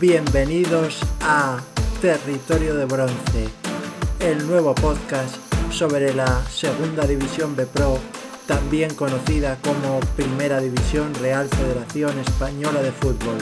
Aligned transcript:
Bienvenidos 0.00 0.98
a 1.20 1.60
Territorio 2.00 2.74
de 2.74 2.86
Bronce, 2.86 3.48
el 4.20 4.46
nuevo 4.46 4.74
podcast 4.74 5.36
sobre 5.70 6.14
la 6.14 6.42
Segunda 6.46 7.06
División 7.06 7.54
B 7.54 7.66
Pro, 7.66 7.98
también 8.46 8.94
conocida 8.94 9.58
como 9.62 10.00
Primera 10.16 10.58
División 10.58 11.14
Real 11.16 11.46
Federación 11.48 12.18
Española 12.18 12.80
de 12.80 12.92
Fútbol. 12.92 13.36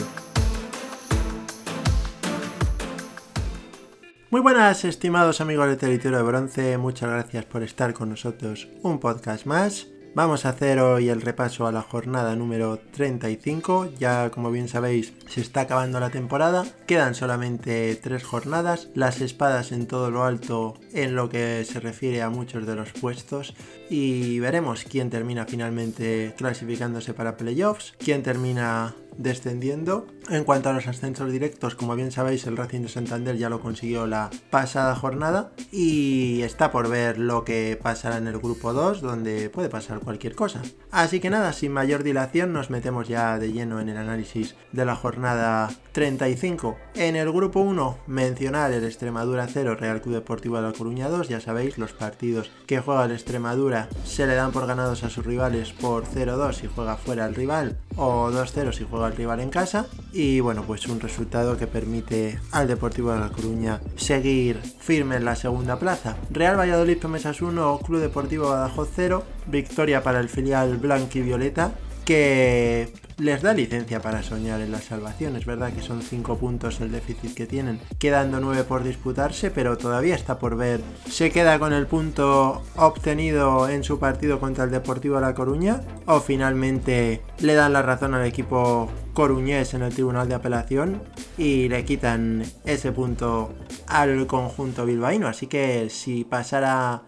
Muy 4.29 4.41
buenas, 4.41 4.83
estimados 4.83 5.39
amigos 5.39 5.69
de 5.69 5.77
Territorio 5.77 6.17
de 6.17 6.23
Bronce, 6.25 6.77
muchas 6.77 7.09
gracias 7.09 7.45
por 7.45 7.63
estar 7.63 7.93
con 7.93 8.09
nosotros 8.09 8.67
un 8.83 8.99
podcast 8.99 9.45
más. 9.45 9.87
Vamos 10.19 10.45
a 10.45 10.49
hacer 10.49 10.81
hoy 10.81 11.07
el 11.07 11.21
repaso 11.21 11.65
a 11.65 11.71
la 11.71 11.81
jornada 11.81 12.35
número 12.35 12.77
35. 12.77 13.91
Ya 13.97 14.29
como 14.31 14.51
bien 14.51 14.67
sabéis 14.67 15.13
se 15.29 15.39
está 15.39 15.61
acabando 15.61 16.01
la 16.01 16.09
temporada. 16.09 16.65
Quedan 16.87 17.15
solamente 17.15 17.95
tres 17.95 18.25
jornadas. 18.25 18.89
Las 18.95 19.21
espadas 19.21 19.71
en 19.71 19.87
todo 19.87 20.11
lo 20.11 20.25
alto 20.25 20.73
en 20.91 21.15
lo 21.15 21.29
que 21.29 21.63
se 21.63 21.79
refiere 21.79 22.21
a 22.21 22.29
muchos 22.29 22.67
de 22.67 22.75
los 22.75 22.91
puestos. 22.91 23.55
Y 23.89 24.39
veremos 24.39 24.83
quién 24.83 25.09
termina 25.09 25.45
finalmente 25.45 26.33
clasificándose 26.37 27.13
para 27.13 27.37
playoffs. 27.37 27.93
Quién 27.97 28.21
termina 28.21 28.95
descendiendo. 29.19 30.07
En 30.29 30.43
cuanto 30.43 30.69
a 30.69 30.73
los 30.73 30.87
ascensos 30.87 31.31
directos, 31.31 31.75
como 31.75 31.95
bien 31.95 32.11
sabéis, 32.11 32.47
el 32.47 32.57
Racing 32.57 32.81
de 32.81 32.89
Santander 32.89 33.37
ya 33.37 33.49
lo 33.49 33.59
consiguió 33.59 34.07
la 34.07 34.29
pasada 34.49 34.95
jornada 34.95 35.51
y 35.71 36.41
está 36.41 36.71
por 36.71 36.89
ver 36.89 37.19
lo 37.19 37.43
que 37.43 37.77
pasará 37.81 38.17
en 38.17 38.27
el 38.27 38.39
grupo 38.39 38.73
2, 38.73 39.01
donde 39.01 39.49
puede 39.49 39.69
pasar 39.69 39.99
cualquier 39.99 40.35
cosa. 40.35 40.61
Así 40.91 41.19
que 41.19 41.29
nada, 41.29 41.53
sin 41.53 41.71
mayor 41.71 42.03
dilación, 42.03 42.53
nos 42.53 42.69
metemos 42.69 43.07
ya 43.07 43.37
de 43.37 43.51
lleno 43.51 43.79
en 43.79 43.89
el 43.89 43.97
análisis 43.97 44.55
de 44.71 44.85
la 44.85 44.95
jornada 44.95 45.69
35. 45.91 46.77
En 46.95 47.15
el 47.15 47.31
grupo 47.31 47.59
1, 47.59 47.97
mencionar 48.07 48.71
el 48.71 48.85
Extremadura 48.85 49.47
0, 49.47 49.75
Real 49.75 50.01
Club 50.01 50.15
Deportivo 50.15 50.55
de 50.57 50.61
La 50.61 50.73
Coruña 50.73 51.09
2. 51.09 51.27
Ya 51.27 51.41
sabéis, 51.41 51.77
los 51.77 51.91
partidos 51.91 52.51
que 52.67 52.79
juega 52.79 53.05
el 53.05 53.11
Extremadura 53.11 53.89
se 54.05 54.25
le 54.27 54.35
dan 54.35 54.51
por 54.51 54.65
ganados 54.65 55.03
a 55.03 55.09
sus 55.09 55.25
rivales 55.25 55.73
por 55.73 56.05
0-2 56.05 56.53
si 56.53 56.67
juega 56.67 56.97
fuera 56.97 57.25
el 57.25 57.35
rival 57.35 57.77
o 57.95 58.29
2-0 58.31 58.73
si 58.73 58.85
juega 58.89 59.08
el 59.09 59.17
rival 59.17 59.39
en 59.41 59.49
casa. 59.49 59.87
Y 60.13 60.39
bueno, 60.39 60.63
pues 60.65 60.87
un 60.87 60.99
resultado 60.99 61.57
que 61.57 61.67
permite 61.67 62.39
al 62.51 62.67
Deportivo 62.67 63.11
de 63.11 63.19
La 63.19 63.29
Coruña 63.29 63.81
seguir 63.95 64.61
firme 64.79 65.17
en 65.17 65.25
la 65.25 65.35
segunda 65.35 65.77
plaza. 65.77 66.15
Real 66.31 66.57
Valladolid 66.57 66.97
Promesas 66.97 67.41
1, 67.41 67.79
Club 67.85 67.99
Deportivo 67.99 68.49
Badajoz 68.49 68.89
0. 68.95 69.23
Victoria 69.47 70.03
para 70.03 70.19
el 70.19 70.29
filial 70.29 70.77
Blanqui 70.77 71.21
Violeta 71.21 71.71
que 72.05 72.91
les 73.19 73.41
da 73.41 73.53
licencia 73.53 74.01
para 74.01 74.23
soñar 74.23 74.61
en 74.61 74.71
la 74.71 74.79
salvación. 74.79 75.35
Es 75.35 75.45
verdad 75.45 75.73
que 75.73 75.81
son 75.81 76.01
5 76.01 76.37
puntos 76.37 76.79
el 76.81 76.91
déficit 76.91 77.33
que 77.33 77.45
tienen, 77.45 77.79
quedando 77.97 78.39
9 78.39 78.63
por 78.63 78.83
disputarse, 78.83 79.51
pero 79.51 79.77
todavía 79.77 80.15
está 80.15 80.39
por 80.39 80.55
ver. 80.55 80.81
Se 81.09 81.31
queda 81.31 81.59
con 81.59 81.73
el 81.73 81.85
punto 81.85 82.63
obtenido 82.75 83.69
en 83.69 83.83
su 83.83 83.99
partido 83.99 84.39
contra 84.39 84.63
el 84.63 84.71
Deportivo 84.71 85.19
La 85.19 85.33
Coruña 85.33 85.81
o 86.05 86.19
finalmente 86.21 87.21
le 87.39 87.53
dan 87.53 87.73
la 87.73 87.81
razón 87.81 88.13
al 88.13 88.25
equipo 88.25 88.89
coruñés 89.13 89.73
en 89.73 89.81
el 89.81 89.93
Tribunal 89.93 90.29
de 90.29 90.35
Apelación 90.35 91.01
y 91.37 91.67
le 91.67 91.83
quitan 91.83 92.43
ese 92.63 92.91
punto 92.93 93.53
al 93.87 94.27
conjunto 94.27 94.85
bilbaíno. 94.85 95.27
Así 95.27 95.47
que 95.47 95.89
si 95.89 96.23
pasara, 96.23 97.03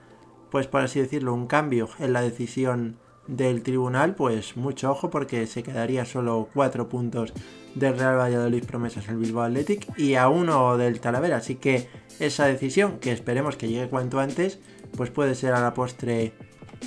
pues 0.50 0.68
por 0.68 0.82
así 0.82 1.00
decirlo, 1.00 1.34
un 1.34 1.48
cambio 1.48 1.88
en 2.00 2.12
la 2.12 2.22
decisión 2.22 2.98
del 3.32 3.64
tribunal, 3.64 4.14
pues 4.14 4.58
mucho 4.58 4.92
ojo 4.92 5.10
porque 5.10 5.48
se 5.48 5.64
quedaría 5.64 6.06
solo 6.06 6.50
4 6.54 6.90
puntos 6.90 7.34
del 7.76 7.98
Real 7.98 8.18
Valladolid 8.18 8.66
Promesas 8.66 9.08
el 9.08 9.16
Bilbao 9.16 9.46
Athletic 9.46 9.88
y 9.98 10.16
a 10.16 10.28
uno 10.28 10.78
del 10.78 11.00
Talavera. 11.00 11.38
Así 11.38 11.56
que 11.56 11.88
esa 12.20 12.46
decisión, 12.46 13.00
que 13.00 13.14
esperemos 13.14 13.56
que 13.56 13.70
llegue 13.70 13.90
cuanto 13.90 14.20
antes, 14.20 14.60
pues 14.98 15.10
puede 15.10 15.36
ser 15.36 15.54
a 15.54 15.62
la 15.62 15.74
postre 15.74 16.34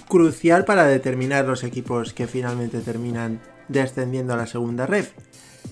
crucial 0.08 0.66
para 0.66 0.84
determinar 0.84 1.46
los 1.46 1.64
equipos 1.64 2.12
que 2.12 2.26
finalmente 2.26 2.80
terminan 2.80 3.40
descendiendo 3.69 4.34
a 4.34 4.36
la 4.36 4.46
segunda 4.46 4.86
red. 4.86 5.06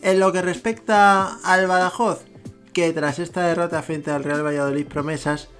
En 0.00 0.20
lo 0.20 0.32
que 0.32 0.40
respecta 0.40 1.38
al 1.44 1.66
Badajoz, 1.66 2.24
que 2.72 2.90
tras 2.94 3.18
esta 3.18 3.46
derrota 3.46 3.82
frente 3.82 4.10
al 4.10 4.24
Real 4.24 4.44
Valladolid 4.44 4.86
Promesas 4.86 5.50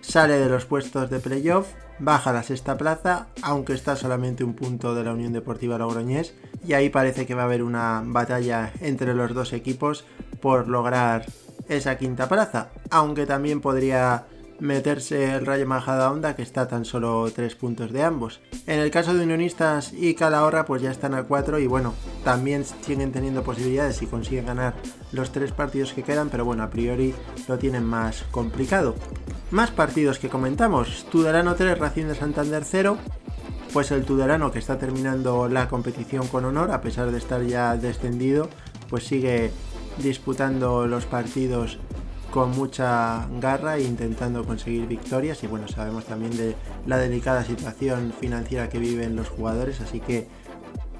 sale 0.00 0.38
de 0.38 0.48
los 0.48 0.64
puestos 0.64 1.10
de 1.10 1.20
playoff 1.20 1.68
baja 2.00 2.30
a 2.30 2.32
la 2.32 2.42
sexta 2.42 2.76
plaza, 2.76 3.26
aunque 3.42 3.74
está 3.74 3.94
solamente 3.94 4.42
un 4.42 4.54
punto 4.54 4.94
de 4.94 5.04
la 5.04 5.12
Unión 5.12 5.32
Deportiva 5.32 5.78
Logroñés, 5.78 6.34
y 6.66 6.72
ahí 6.72 6.88
parece 6.88 7.26
que 7.26 7.34
va 7.34 7.42
a 7.42 7.44
haber 7.44 7.62
una 7.62 8.02
batalla 8.04 8.72
entre 8.80 9.14
los 9.14 9.34
dos 9.34 9.52
equipos 9.52 10.04
por 10.40 10.68
lograr 10.68 11.26
esa 11.68 11.98
quinta 11.98 12.28
plaza, 12.28 12.68
aunque 12.90 13.26
también 13.26 13.60
podría 13.60 14.24
meterse 14.60 15.34
el 15.34 15.46
Rayo 15.46 15.66
Majada 15.66 16.10
Onda 16.10 16.36
que 16.36 16.42
está 16.42 16.68
tan 16.68 16.84
solo 16.84 17.30
tres 17.34 17.54
puntos 17.54 17.92
de 17.92 18.02
ambos. 18.02 18.40
En 18.66 18.78
el 18.78 18.90
caso 18.90 19.14
de 19.14 19.24
Unionistas 19.24 19.92
y 19.92 20.14
Calahorra 20.14 20.66
pues 20.66 20.82
ya 20.82 20.90
están 20.90 21.14
a 21.14 21.22
4 21.22 21.58
y 21.58 21.66
bueno, 21.66 21.94
también 22.24 22.64
siguen 22.64 23.12
teniendo 23.12 23.42
posibilidades 23.42 23.96
si 23.96 24.06
consiguen 24.06 24.46
ganar 24.46 24.74
los 25.12 25.32
tres 25.32 25.52
partidos 25.52 25.94
que 25.94 26.02
quedan, 26.02 26.28
pero 26.28 26.44
bueno, 26.44 26.62
a 26.62 26.70
priori 26.70 27.14
lo 27.48 27.58
tienen 27.58 27.84
más 27.84 28.24
complicado. 28.30 28.94
Más 29.50 29.72
partidos 29.72 30.20
que 30.20 30.28
comentamos. 30.28 31.06
Tudelano 31.10 31.56
3, 31.56 31.76
Racing 31.76 32.04
de 32.04 32.14
Santander 32.14 32.62
0. 32.64 32.96
Pues 33.72 33.90
el 33.90 34.04
Tudelano 34.04 34.52
que 34.52 34.60
está 34.60 34.78
terminando 34.78 35.48
la 35.48 35.68
competición 35.68 36.28
con 36.28 36.44
honor, 36.44 36.70
a 36.70 36.80
pesar 36.80 37.10
de 37.10 37.18
estar 37.18 37.42
ya 37.42 37.76
descendido, 37.76 38.48
pues 38.88 39.04
sigue 39.04 39.50
disputando 39.98 40.86
los 40.86 41.04
partidos 41.04 41.78
con 42.30 42.52
mucha 42.52 43.26
garra 43.40 43.76
e 43.76 43.82
intentando 43.82 44.44
conseguir 44.44 44.86
victorias 44.86 45.42
y 45.42 45.48
bueno, 45.48 45.66
sabemos 45.66 46.04
también 46.04 46.36
de 46.36 46.54
la 46.86 46.98
delicada 46.98 47.42
situación 47.42 48.12
financiera 48.20 48.68
que 48.68 48.78
viven 48.78 49.16
los 49.16 49.28
jugadores, 49.28 49.80
así 49.80 49.98
que 49.98 50.28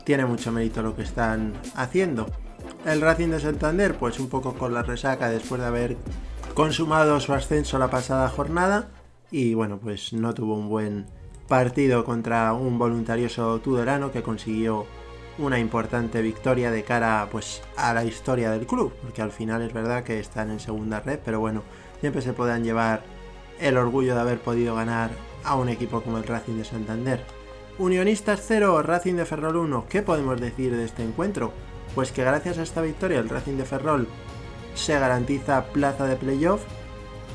tiene 0.05 0.27
mucho 0.27 0.51
mérito 0.51 0.83
lo 0.83 0.97
que 0.97 1.03
están 1.03 1.53
haciendo. 1.77 2.27
El 2.85 3.01
Racing 3.01 3.29
de 3.29 3.39
Santander, 3.39 3.95
pues 3.97 4.19
un 4.19 4.29
poco 4.29 4.55
con 4.55 4.75
la 4.75 4.83
resaca 4.83 5.29
después 5.29 5.61
de 5.61 5.67
haber 5.69 5.97
consumado 6.55 7.21
su 7.21 7.33
ascenso 7.33 7.79
la 7.79 7.91
pasada 7.91 8.29
jornada 8.29 8.89
y 9.31 9.55
bueno, 9.55 9.79
pues 9.79 10.13
no 10.13 10.35
tuvo 10.35 10.55
un 10.55 10.69
buen 10.69 11.07
partido 11.49 12.05
contra 12.05 12.53
un 12.53 12.79
voluntarioso 12.79 13.61
tudorano 13.61 14.13
que 14.13 14.23
consiguió 14.23 14.87
una 15.39 15.59
importante 15.59 16.23
victoria 16.23 16.71
de 16.71 16.85
cara 16.85 17.29
pues 17.31 17.63
a 17.77 17.95
la 17.95 18.05
historia 18.05 18.51
del 18.51 18.67
club, 18.67 18.93
porque 19.03 19.23
al 19.23 19.33
final 19.33 19.63
es 19.63 19.73
verdad 19.73 20.05
que 20.05 20.19
están 20.19 20.51
en 20.51 20.61
segunda 20.61 21.01
red, 21.01 21.19
pero 21.25 21.41
bueno, 21.41 21.63
siempre 22.01 22.23
se 22.23 22.33
puedan 22.33 22.65
llevar 22.65 23.03
el 23.59 23.77
orgullo 23.77 24.15
de 24.15 24.21
haber 24.21 24.41
podido 24.41 24.75
ganar 24.75 25.11
a 25.45 25.55
un 25.55 25.69
equipo 25.69 26.03
como 26.03 26.19
el 26.19 26.25
Racing 26.25 26.57
de 26.57 26.65
Santander. 26.65 27.25
Unionistas 27.79 28.45
0, 28.47 28.83
Racing 28.83 29.15
de 29.15 29.25
Ferrol 29.25 29.57
1. 29.57 29.87
¿Qué 29.89 30.03
podemos 30.03 30.41
decir 30.41 30.77
de 30.77 30.85
este 30.85 31.03
encuentro? 31.03 31.53
Pues 31.95 32.13
que 32.13 32.25
gracias 32.25 32.59
a 32.59 32.63
esta 32.63 32.83
victoria 32.83 33.21
el 33.21 33.29
Racing 33.29 33.57
de 33.57 33.65
Ferrol 33.65 34.07
se 34.75 34.99
garantiza 34.99 35.67
plaza 35.67 36.07
de 36.07 36.17
playoff, 36.17 36.63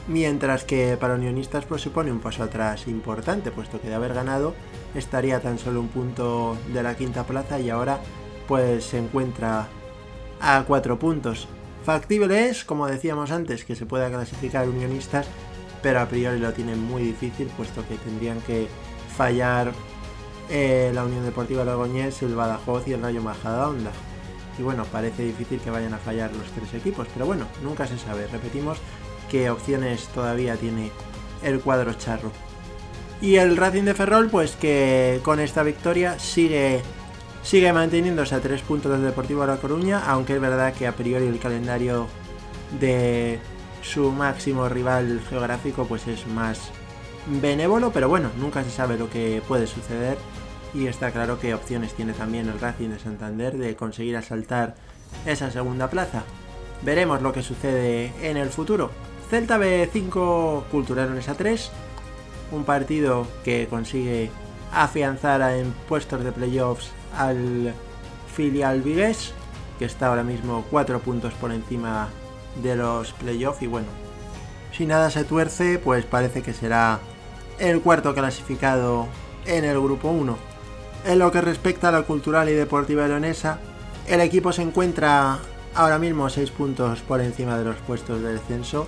mientras 0.07 0.63
que 0.63 0.97
para 0.97 1.15
Unionistas 1.15 1.65
pues 1.65 1.81
supone 1.81 2.11
un 2.11 2.19
paso 2.19 2.43
atrás 2.43 2.87
importante, 2.87 3.51
puesto 3.51 3.81
que 3.81 3.89
de 3.89 3.95
haber 3.95 4.13
ganado 4.13 4.53
estaría 4.93 5.39
tan 5.41 5.57
solo 5.57 5.79
un 5.79 5.87
punto 5.87 6.57
de 6.73 6.83
la 6.83 6.95
quinta 6.95 7.23
plaza 7.25 7.59
y 7.59 7.69
ahora 7.69 7.99
pues 8.47 8.85
se 8.85 8.99
encuentra 8.99 9.67
a 10.39 10.63
cuatro 10.67 10.99
puntos. 10.99 11.47
Factible 11.83 12.49
es, 12.49 12.63
como 12.63 12.87
decíamos 12.87 13.31
antes, 13.31 13.63
que 13.63 13.75
se 13.75 13.85
pueda 13.85 14.09
clasificar 14.09 14.67
Unionistas, 14.67 15.27
pero 15.81 15.99
a 15.99 16.07
priori 16.07 16.39
lo 16.39 16.51
tienen 16.53 16.81
muy 16.83 17.03
difícil, 17.03 17.47
puesto 17.55 17.87
que 17.87 17.95
tendrían 17.97 18.41
que 18.41 18.67
fallar 19.15 19.71
eh, 20.49 20.91
la 20.93 21.05
Unión 21.05 21.23
Deportiva 21.23 21.63
Lagoñés, 21.63 22.21
el 22.23 22.35
Badajoz 22.35 22.87
y 22.87 22.93
el 22.93 23.01
Rayo 23.01 23.21
Majadahonda. 23.21 23.91
Y 24.57 24.63
bueno, 24.63 24.85
parece 24.85 25.23
difícil 25.23 25.59
que 25.59 25.69
vayan 25.69 25.93
a 25.93 25.97
fallar 25.97 26.33
los 26.33 26.49
tres 26.51 26.73
equipos, 26.73 27.07
pero 27.13 27.25
bueno, 27.25 27.45
nunca 27.61 27.87
se 27.87 27.97
sabe. 27.97 28.27
Repetimos 28.27 28.77
qué 29.29 29.49
opciones 29.49 30.07
todavía 30.07 30.55
tiene 30.55 30.91
el 31.43 31.59
cuadro 31.59 31.93
charro. 31.93 32.31
Y 33.21 33.35
el 33.35 33.57
Racing 33.57 33.83
de 33.83 33.93
Ferrol, 33.93 34.29
pues 34.29 34.55
que 34.55 35.19
con 35.23 35.39
esta 35.39 35.63
victoria 35.63 36.19
sigue, 36.19 36.81
sigue 37.43 37.71
manteniéndose 37.73 38.35
a 38.35 38.41
tres 38.41 38.61
puntos 38.61 38.91
del 38.91 39.03
Deportivo 39.03 39.41
de 39.41 39.47
La 39.47 39.57
Coruña, 39.57 40.03
aunque 40.05 40.35
es 40.35 40.41
verdad 40.41 40.73
que 40.73 40.87
a 40.87 40.95
priori 40.95 41.25
el 41.25 41.39
calendario 41.39 42.07
de 42.79 43.39
su 43.81 44.11
máximo 44.11 44.67
rival 44.67 45.21
geográfico 45.29 45.85
pues 45.85 46.07
es 46.07 46.27
más 46.27 46.71
benévolo, 47.27 47.91
pero 47.91 48.09
bueno, 48.09 48.31
nunca 48.37 48.63
se 48.63 48.71
sabe 48.71 48.97
lo 48.97 49.09
que 49.09 49.41
puede 49.47 49.67
suceder 49.67 50.17
y 50.75 50.87
está 50.87 51.11
claro 51.11 51.39
que 51.39 51.53
opciones 51.53 51.93
tiene 51.93 52.13
también 52.13 52.49
el 52.49 52.59
Racing 52.59 52.89
de 52.89 52.99
Santander 52.99 53.57
de 53.57 53.75
conseguir 53.75 54.17
asaltar 54.17 54.75
esa 55.25 55.49
segunda 55.49 55.89
plaza. 55.89 56.23
Veremos 56.83 57.21
lo 57.21 57.31
que 57.31 57.41
sucede 57.41 58.11
en 58.21 58.35
el 58.35 58.49
futuro. 58.49 58.91
Celta 59.29 59.57
B5 59.57 60.65
Culturarones 60.65 61.29
A3, 61.29 61.69
un 62.51 62.65
partido 62.65 63.25
que 63.43 63.67
consigue 63.67 64.29
afianzar 64.73 65.41
en 65.53 65.71
puestos 65.87 66.23
de 66.23 66.31
playoffs 66.31 66.91
al 67.17 67.73
filial 68.35 68.81
Vigués, 68.81 69.33
que 69.79 69.85
está 69.85 70.07
ahora 70.07 70.23
mismo 70.23 70.65
4 70.69 70.99
puntos 70.99 71.33
por 71.35 71.51
encima 71.51 72.09
de 72.61 72.75
los 72.75 73.13
playoffs 73.13 73.61
y 73.61 73.67
bueno, 73.67 73.87
si 74.73 74.85
nada 74.85 75.09
se 75.09 75.23
tuerce, 75.23 75.79
pues 75.79 76.05
parece 76.05 76.41
que 76.41 76.53
será 76.53 76.99
el 77.59 77.81
cuarto 77.81 78.13
clasificado 78.13 79.07
en 79.45 79.63
el 79.63 79.79
grupo 79.79 80.09
1. 80.09 80.54
En 81.05 81.19
lo 81.19 81.31
que 81.31 81.39
respecta 81.39 81.89
a 81.89 81.91
la 81.91 82.01
cultural 82.01 82.49
y 82.49 82.53
deportiva 82.53 83.07
leonesa, 83.07 83.59
el 84.07 84.21
equipo 84.21 84.51
se 84.51 84.63
encuentra 84.63 85.37
ahora 85.75 85.99
mismo 85.99 86.27
6 86.29 86.49
puntos 86.49 87.01
por 87.01 87.21
encima 87.21 87.59
de 87.59 87.65
los 87.65 87.75
puestos 87.75 88.23
de 88.23 88.33
descenso 88.33 88.87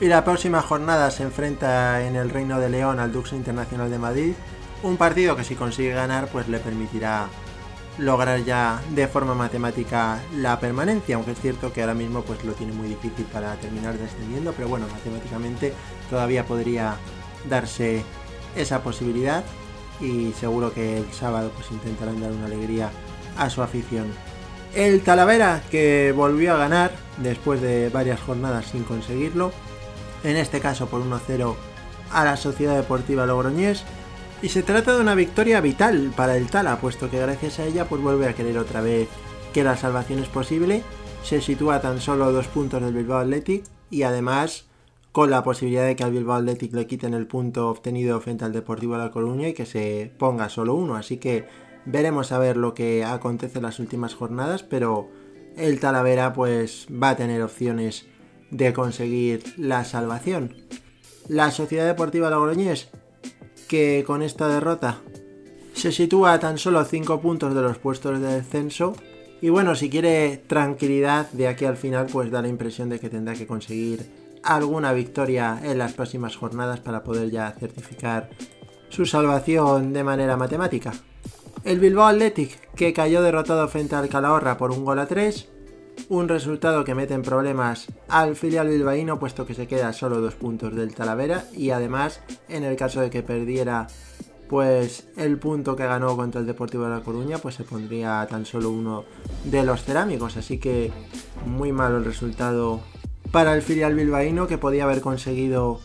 y 0.00 0.06
la 0.06 0.24
próxima 0.24 0.62
jornada 0.62 1.10
se 1.10 1.24
enfrenta 1.24 2.06
en 2.06 2.16
el 2.16 2.30
Reino 2.30 2.58
de 2.58 2.70
León 2.70 3.00
al 3.00 3.12
Dux 3.12 3.34
Internacional 3.34 3.90
de 3.90 3.98
Madrid, 3.98 4.32
un 4.82 4.96
partido 4.96 5.36
que 5.36 5.44
si 5.44 5.56
consigue 5.56 5.90
ganar 5.90 6.28
pues 6.28 6.48
le 6.48 6.58
permitirá 6.58 7.26
lograr 7.98 8.44
ya 8.44 8.80
de 8.94 9.06
forma 9.06 9.34
matemática 9.34 10.20
la 10.36 10.58
permanencia, 10.60 11.16
aunque 11.16 11.32
es 11.32 11.40
cierto 11.40 11.74
que 11.74 11.82
ahora 11.82 11.94
mismo 11.94 12.22
pues 12.22 12.44
lo 12.46 12.52
tiene 12.52 12.72
muy 12.72 12.88
difícil 12.88 13.26
para 13.26 13.56
terminar 13.56 13.98
descendiendo, 13.98 14.54
pero 14.54 14.68
bueno, 14.68 14.86
matemáticamente 14.90 15.74
todavía 16.08 16.46
podría 16.46 16.96
darse 17.46 18.04
esa 18.56 18.82
posibilidad 18.82 19.44
y 20.00 20.32
seguro 20.32 20.72
que 20.72 20.98
el 20.98 21.12
sábado 21.12 21.50
pues 21.54 21.70
intentarán 21.70 22.20
dar 22.20 22.32
una 22.32 22.46
alegría 22.46 22.90
a 23.36 23.50
su 23.50 23.62
afición. 23.62 24.06
El 24.74 25.02
Talavera 25.02 25.62
que 25.70 26.12
volvió 26.14 26.54
a 26.54 26.58
ganar 26.58 26.92
después 27.18 27.60
de 27.60 27.88
varias 27.88 28.20
jornadas 28.20 28.66
sin 28.66 28.84
conseguirlo, 28.84 29.52
en 30.24 30.36
este 30.36 30.60
caso 30.60 30.88
por 30.88 31.02
1-0 31.02 31.54
a 32.12 32.24
la 32.24 32.36
Sociedad 32.36 32.76
Deportiva 32.76 33.26
Logroñés, 33.26 33.84
y 34.40 34.50
se 34.50 34.62
trata 34.62 34.94
de 34.94 35.00
una 35.00 35.14
victoria 35.14 35.60
vital 35.60 36.12
para 36.14 36.36
el 36.36 36.48
Tala, 36.48 36.80
puesto 36.80 37.10
que 37.10 37.18
gracias 37.18 37.58
a 37.58 37.64
ella 37.64 37.86
pues 37.88 38.00
vuelve 38.00 38.28
a 38.28 38.34
querer 38.34 38.58
otra 38.58 38.80
vez 38.80 39.08
que 39.52 39.64
la 39.64 39.76
salvación 39.76 40.20
es 40.20 40.28
posible, 40.28 40.82
se 41.24 41.40
sitúa 41.40 41.80
tan 41.80 42.00
solo 42.00 42.30
dos 42.30 42.46
puntos 42.46 42.80
del 42.82 42.94
Bilbao 42.94 43.18
Athletic 43.18 43.64
y 43.90 44.02
además 44.02 44.67
con 45.12 45.30
la 45.30 45.42
posibilidad 45.42 45.86
de 45.86 45.96
que 45.96 46.04
al 46.04 46.12
Bilbao 46.12 46.36
Athletic 46.36 46.72
le 46.74 46.86
quiten 46.86 47.14
el 47.14 47.26
punto 47.26 47.68
obtenido 47.68 48.20
frente 48.20 48.44
al 48.44 48.52
Deportivo 48.52 48.94
de 48.94 49.04
La 49.04 49.10
Coruña 49.10 49.48
y 49.48 49.54
que 49.54 49.66
se 49.66 50.12
ponga 50.18 50.48
solo 50.48 50.74
uno, 50.74 50.96
así 50.96 51.16
que 51.16 51.46
veremos 51.84 52.32
a 52.32 52.38
ver 52.38 52.56
lo 52.56 52.74
que 52.74 53.04
acontece 53.04 53.58
en 53.58 53.64
las 53.64 53.78
últimas 53.78 54.14
jornadas, 54.14 54.62
pero 54.62 55.08
el 55.56 55.80
Talavera 55.80 56.32
pues 56.32 56.86
va 56.90 57.10
a 57.10 57.16
tener 57.16 57.42
opciones 57.42 58.06
de 58.50 58.72
conseguir 58.72 59.42
la 59.56 59.84
salvación. 59.84 60.54
La 61.28 61.50
Sociedad 61.50 61.86
Deportiva 61.86 62.30
Logroñés 62.30 62.88
que 63.68 64.02
con 64.06 64.22
esta 64.22 64.48
derrota 64.48 64.98
se 65.74 65.92
sitúa 65.92 66.32
a 66.32 66.40
tan 66.40 66.58
solo 66.58 66.84
5 66.84 67.20
puntos 67.20 67.54
de 67.54 67.62
los 67.62 67.78
puestos 67.78 68.20
de 68.20 68.26
descenso. 68.26 68.94
Y 69.40 69.50
bueno, 69.50 69.76
si 69.76 69.88
quiere 69.90 70.42
tranquilidad 70.48 71.30
de 71.30 71.46
aquí 71.46 71.66
al 71.66 71.76
final, 71.76 72.06
pues 72.10 72.30
da 72.30 72.42
la 72.42 72.48
impresión 72.48 72.88
de 72.88 72.98
que 72.98 73.10
tendrá 73.10 73.34
que 73.34 73.46
conseguir 73.46 74.10
alguna 74.42 74.92
victoria 74.92 75.60
en 75.62 75.78
las 75.78 75.92
próximas 75.92 76.36
jornadas 76.36 76.80
para 76.80 77.04
poder 77.04 77.30
ya 77.30 77.50
certificar 77.58 78.30
su 78.88 79.06
salvación 79.06 79.92
de 79.92 80.04
manera 80.04 80.36
matemática. 80.36 80.92
El 81.64 81.80
Bilbao 81.80 82.06
Athletic, 82.06 82.72
que 82.74 82.92
cayó 82.92 83.22
derrotado 83.22 83.66
frente 83.68 83.96
al 83.96 84.08
Calahorra 84.08 84.56
por 84.56 84.70
un 84.70 84.84
gol 84.84 84.98
a 84.98 85.06
3, 85.06 85.48
un 86.08 86.28
resultado 86.28 86.84
que 86.84 86.94
mete 86.94 87.14
en 87.14 87.22
problemas 87.22 87.86
al 88.08 88.36
filial 88.36 88.68
bilbaíno 88.68 89.18
puesto 89.18 89.44
que 89.46 89.54
se 89.54 89.66
queda 89.66 89.92
solo 89.92 90.20
dos 90.20 90.34
puntos 90.34 90.74
del 90.74 90.94
Talavera 90.94 91.44
y 91.54 91.70
además 91.70 92.20
en 92.48 92.64
el 92.64 92.76
caso 92.76 93.00
de 93.00 93.10
que 93.10 93.22
perdiera 93.22 93.88
pues 94.48 95.08
el 95.16 95.38
punto 95.38 95.76
que 95.76 95.86
ganó 95.86 96.16
contra 96.16 96.40
el 96.40 96.46
Deportivo 96.46 96.84
de 96.84 96.90
La 96.90 97.00
Coruña 97.00 97.38
pues 97.38 97.56
se 97.56 97.64
pondría 97.64 98.26
tan 98.30 98.46
solo 98.46 98.70
uno 98.70 99.04
de 99.44 99.62
los 99.64 99.84
cerámicos 99.84 100.36
así 100.36 100.58
que 100.58 100.92
muy 101.44 101.72
malo 101.72 101.98
el 101.98 102.04
resultado 102.04 102.80
para 103.32 103.54
el 103.54 103.62
filial 103.62 103.94
bilbaíno 103.94 104.46
que 104.46 104.58
podía 104.58 104.84
haber 104.84 105.00
conseguido 105.00 105.80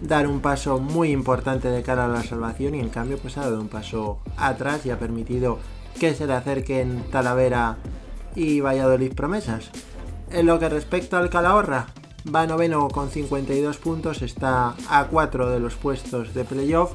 dar 0.00 0.26
un 0.26 0.40
paso 0.40 0.78
muy 0.78 1.10
importante 1.10 1.68
de 1.68 1.82
cara 1.82 2.06
a 2.06 2.08
la 2.08 2.22
salvación 2.22 2.74
y 2.74 2.80
en 2.80 2.88
cambio 2.88 3.18
pues 3.18 3.36
ha 3.36 3.42
dado 3.42 3.60
un 3.60 3.68
paso 3.68 4.18
atrás 4.36 4.84
y 4.84 4.90
ha 4.90 4.98
permitido 4.98 5.58
que 5.98 6.14
se 6.14 6.26
le 6.26 6.32
acerquen 6.32 7.04
Talavera 7.10 7.76
y 8.34 8.60
Valladolid 8.60 9.14
Promesas. 9.14 9.70
En 10.30 10.46
lo 10.46 10.58
que 10.58 10.68
respecta 10.68 11.18
al 11.18 11.30
Calahorra, 11.30 11.88
va 12.34 12.46
noveno 12.46 12.88
con 12.88 13.10
52 13.10 13.76
puntos, 13.76 14.22
está 14.22 14.74
a 14.88 15.06
4 15.10 15.50
de 15.50 15.60
los 15.60 15.74
puestos 15.74 16.34
de 16.34 16.44
playoff. 16.44 16.92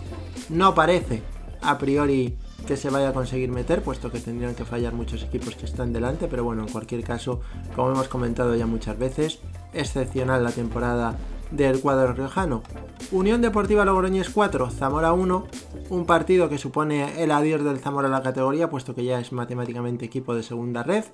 No 0.50 0.74
parece 0.74 1.22
a 1.62 1.78
priori 1.78 2.36
que 2.68 2.78
se 2.78 2.90
vaya 2.90 3.10
a 3.10 3.14
conseguir 3.14 3.50
meter, 3.50 3.82
puesto 3.82 4.12
que 4.12 4.20
tendrían 4.20 4.54
que 4.54 4.66
fallar 4.66 4.94
muchos 4.94 5.24
equipos 5.24 5.56
que 5.56 5.66
están 5.66 5.94
delante, 5.94 6.28
pero 6.28 6.44
bueno, 6.44 6.64
en 6.64 6.72
cualquier 6.72 7.02
caso, 7.04 7.40
como 7.76 7.92
hemos 7.92 8.10
comentado 8.10 8.56
ya 8.56 8.68
muchas 8.68 9.00
veces, 9.00 9.40
excepcional 9.74 10.44
la 10.44 10.52
temporada 10.52 11.18
del 11.50 11.80
cuadro 11.80 12.14
riojano. 12.14 12.62
Unión 13.12 13.42
Deportiva 13.42 13.86
Logroñés 13.86 14.30
4, 14.30 14.70
Zamora 14.70 15.14
1, 15.14 15.48
un 15.90 16.06
partido 16.06 16.50
que 16.50 16.58
supone 16.58 17.24
el 17.24 17.32
adiós 17.32 17.64
del 17.64 17.80
Zamora 17.80 18.10
a 18.10 18.12
la 18.12 18.22
categoría, 18.22 18.70
puesto 18.70 18.94
que 18.94 19.06
ya 19.06 19.20
es 19.20 19.32
matemáticamente 19.32 20.06
equipo 20.06 20.36
de 20.36 20.44
segunda 20.44 20.84
red. 20.84 21.06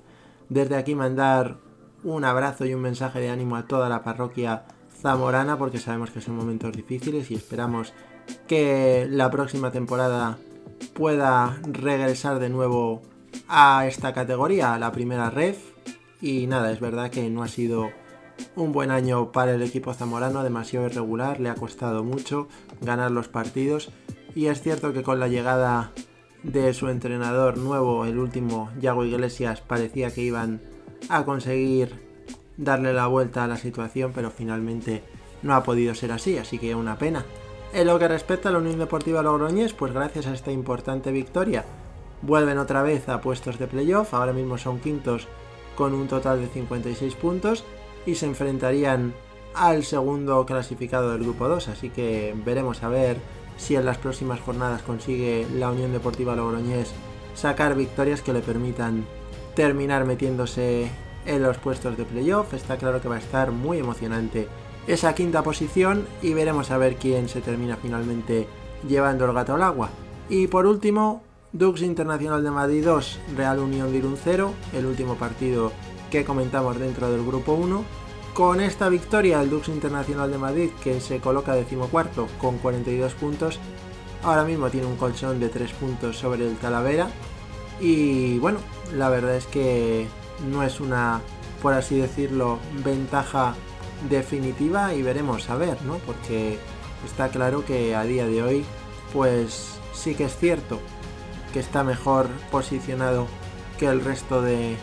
Desde 0.48 0.74
aquí 0.76 0.96
mandar 0.96 1.58
un 2.02 2.24
abrazo 2.24 2.66
y 2.66 2.74
un 2.74 2.82
mensaje 2.82 3.20
de 3.20 3.30
ánimo 3.30 3.54
a 3.54 3.66
toda 3.66 3.88
la 3.88 4.02
parroquia 4.02 4.64
zamorana, 5.00 5.56
porque 5.56 5.78
sabemos 5.78 6.10
que 6.10 6.20
son 6.20 6.36
momentos 6.36 6.72
difíciles 6.72 7.30
y 7.30 7.36
esperamos 7.36 7.92
que 8.48 9.06
la 9.08 9.30
próxima 9.30 9.70
temporada 9.70 10.36
pueda 10.92 11.58
regresar 11.64 12.38
de 12.38 12.50
nuevo 12.50 13.02
a 13.48 13.86
esta 13.86 14.12
categoría, 14.12 14.74
a 14.74 14.78
la 14.78 14.92
primera 14.92 15.30
red. 15.30 15.56
Y 16.20 16.46
nada, 16.46 16.70
es 16.72 16.80
verdad 16.80 17.10
que 17.10 17.28
no 17.30 17.42
ha 17.42 17.48
sido 17.48 17.90
un 18.56 18.72
buen 18.72 18.90
año 18.90 19.32
para 19.32 19.54
el 19.54 19.62
equipo 19.62 19.94
zamorano, 19.94 20.42
demasiado 20.42 20.86
irregular, 20.86 21.40
le 21.40 21.50
ha 21.50 21.54
costado 21.54 22.02
mucho 22.02 22.48
ganar 22.80 23.10
los 23.10 23.28
partidos 23.28 23.92
y 24.34 24.46
es 24.46 24.60
cierto 24.60 24.92
que 24.92 25.02
con 25.02 25.20
la 25.20 25.28
llegada 25.28 25.92
de 26.42 26.74
su 26.74 26.88
entrenador 26.88 27.56
nuevo, 27.56 28.04
el 28.04 28.18
último, 28.18 28.70
Yago 28.80 29.04
Iglesias, 29.04 29.60
parecía 29.60 30.10
que 30.10 30.22
iban 30.22 30.60
a 31.08 31.24
conseguir 31.24 32.02
darle 32.56 32.92
la 32.92 33.06
vuelta 33.06 33.44
a 33.44 33.48
la 33.48 33.56
situación, 33.56 34.12
pero 34.14 34.30
finalmente 34.30 35.02
no 35.42 35.54
ha 35.54 35.62
podido 35.62 35.94
ser 35.94 36.12
así, 36.12 36.36
así 36.36 36.58
que 36.58 36.74
una 36.74 36.98
pena. 36.98 37.24
En 37.74 37.88
lo 37.88 37.98
que 37.98 38.06
respecta 38.06 38.50
a 38.50 38.52
la 38.52 38.58
Unión 38.58 38.78
Deportiva 38.78 39.20
Logroñés, 39.20 39.72
pues 39.72 39.92
gracias 39.92 40.28
a 40.28 40.32
esta 40.32 40.52
importante 40.52 41.10
victoria, 41.10 41.64
vuelven 42.22 42.58
otra 42.58 42.84
vez 42.84 43.08
a 43.08 43.20
puestos 43.20 43.58
de 43.58 43.66
playoff, 43.66 44.14
ahora 44.14 44.32
mismo 44.32 44.58
son 44.58 44.78
quintos 44.78 45.26
con 45.74 45.92
un 45.92 46.06
total 46.06 46.40
de 46.40 46.46
56 46.46 47.16
puntos 47.16 47.64
y 48.06 48.14
se 48.14 48.26
enfrentarían 48.26 49.12
al 49.56 49.82
segundo 49.82 50.46
clasificado 50.46 51.10
del 51.10 51.24
grupo 51.24 51.48
2, 51.48 51.66
así 51.66 51.90
que 51.90 52.32
veremos 52.44 52.84
a 52.84 52.88
ver 52.88 53.16
si 53.56 53.74
en 53.74 53.86
las 53.86 53.98
próximas 53.98 54.38
jornadas 54.38 54.82
consigue 54.82 55.44
la 55.52 55.72
Unión 55.72 55.92
Deportiva 55.92 56.36
Logroñés 56.36 56.92
sacar 57.34 57.74
victorias 57.74 58.22
que 58.22 58.32
le 58.32 58.40
permitan 58.40 59.04
terminar 59.56 60.04
metiéndose 60.04 60.92
en 61.26 61.42
los 61.42 61.58
puestos 61.58 61.96
de 61.96 62.04
playoff. 62.04 62.54
Está 62.54 62.76
claro 62.76 63.00
que 63.00 63.08
va 63.08 63.16
a 63.16 63.18
estar 63.18 63.50
muy 63.50 63.78
emocionante 63.78 64.46
esa 64.86 65.14
quinta 65.14 65.42
posición 65.42 66.06
y 66.22 66.34
veremos 66.34 66.70
a 66.70 66.78
ver 66.78 66.96
quién 66.96 67.28
se 67.28 67.40
termina 67.40 67.76
finalmente 67.76 68.46
llevando 68.86 69.24
el 69.24 69.32
gato 69.32 69.54
al 69.54 69.62
agua. 69.62 69.90
Y 70.28 70.46
por 70.46 70.66
último, 70.66 71.22
Dux 71.52 71.82
Internacional 71.82 72.42
de 72.42 72.50
Madrid 72.50 72.84
2, 72.84 73.20
Real 73.36 73.58
Unión 73.58 73.92
de 73.92 73.98
Irún 73.98 74.16
0, 74.22 74.52
el 74.72 74.86
último 74.86 75.14
partido 75.14 75.72
que 76.10 76.24
comentamos 76.24 76.78
dentro 76.78 77.10
del 77.10 77.24
grupo 77.24 77.54
1. 77.54 77.84
Con 78.34 78.60
esta 78.60 78.88
victoria, 78.88 79.40
el 79.40 79.50
Dux 79.50 79.68
Internacional 79.68 80.30
de 80.30 80.38
Madrid, 80.38 80.70
que 80.82 81.00
se 81.00 81.20
coloca 81.20 81.54
decimocuarto 81.54 82.26
con 82.38 82.58
42 82.58 83.14
puntos, 83.14 83.60
ahora 84.22 84.44
mismo 84.44 84.68
tiene 84.70 84.86
un 84.86 84.96
colchón 84.96 85.38
de 85.38 85.48
3 85.48 85.72
puntos 85.72 86.18
sobre 86.18 86.46
el 86.46 86.56
Talavera. 86.56 87.08
Y 87.80 88.38
bueno, 88.38 88.58
la 88.92 89.08
verdad 89.08 89.36
es 89.36 89.46
que 89.46 90.06
no 90.50 90.62
es 90.62 90.80
una, 90.80 91.20
por 91.62 91.74
así 91.74 91.96
decirlo, 91.96 92.58
ventaja 92.84 93.54
definitiva 94.08 94.94
y 94.94 95.02
veremos 95.02 95.50
a 95.50 95.56
ver, 95.56 95.82
¿no? 95.82 95.98
Porque 95.98 96.58
está 97.04 97.28
claro 97.28 97.64
que 97.64 97.94
a 97.94 98.04
día 98.04 98.26
de 98.26 98.42
hoy, 98.42 98.64
pues 99.12 99.78
sí 99.92 100.14
que 100.14 100.24
es 100.24 100.36
cierto 100.36 100.80
que 101.52 101.60
está 101.60 101.84
mejor 101.84 102.28
posicionado 102.50 103.26
que 103.78 103.86
el 103.86 104.00
resto 104.00 104.42
de, 104.42 104.76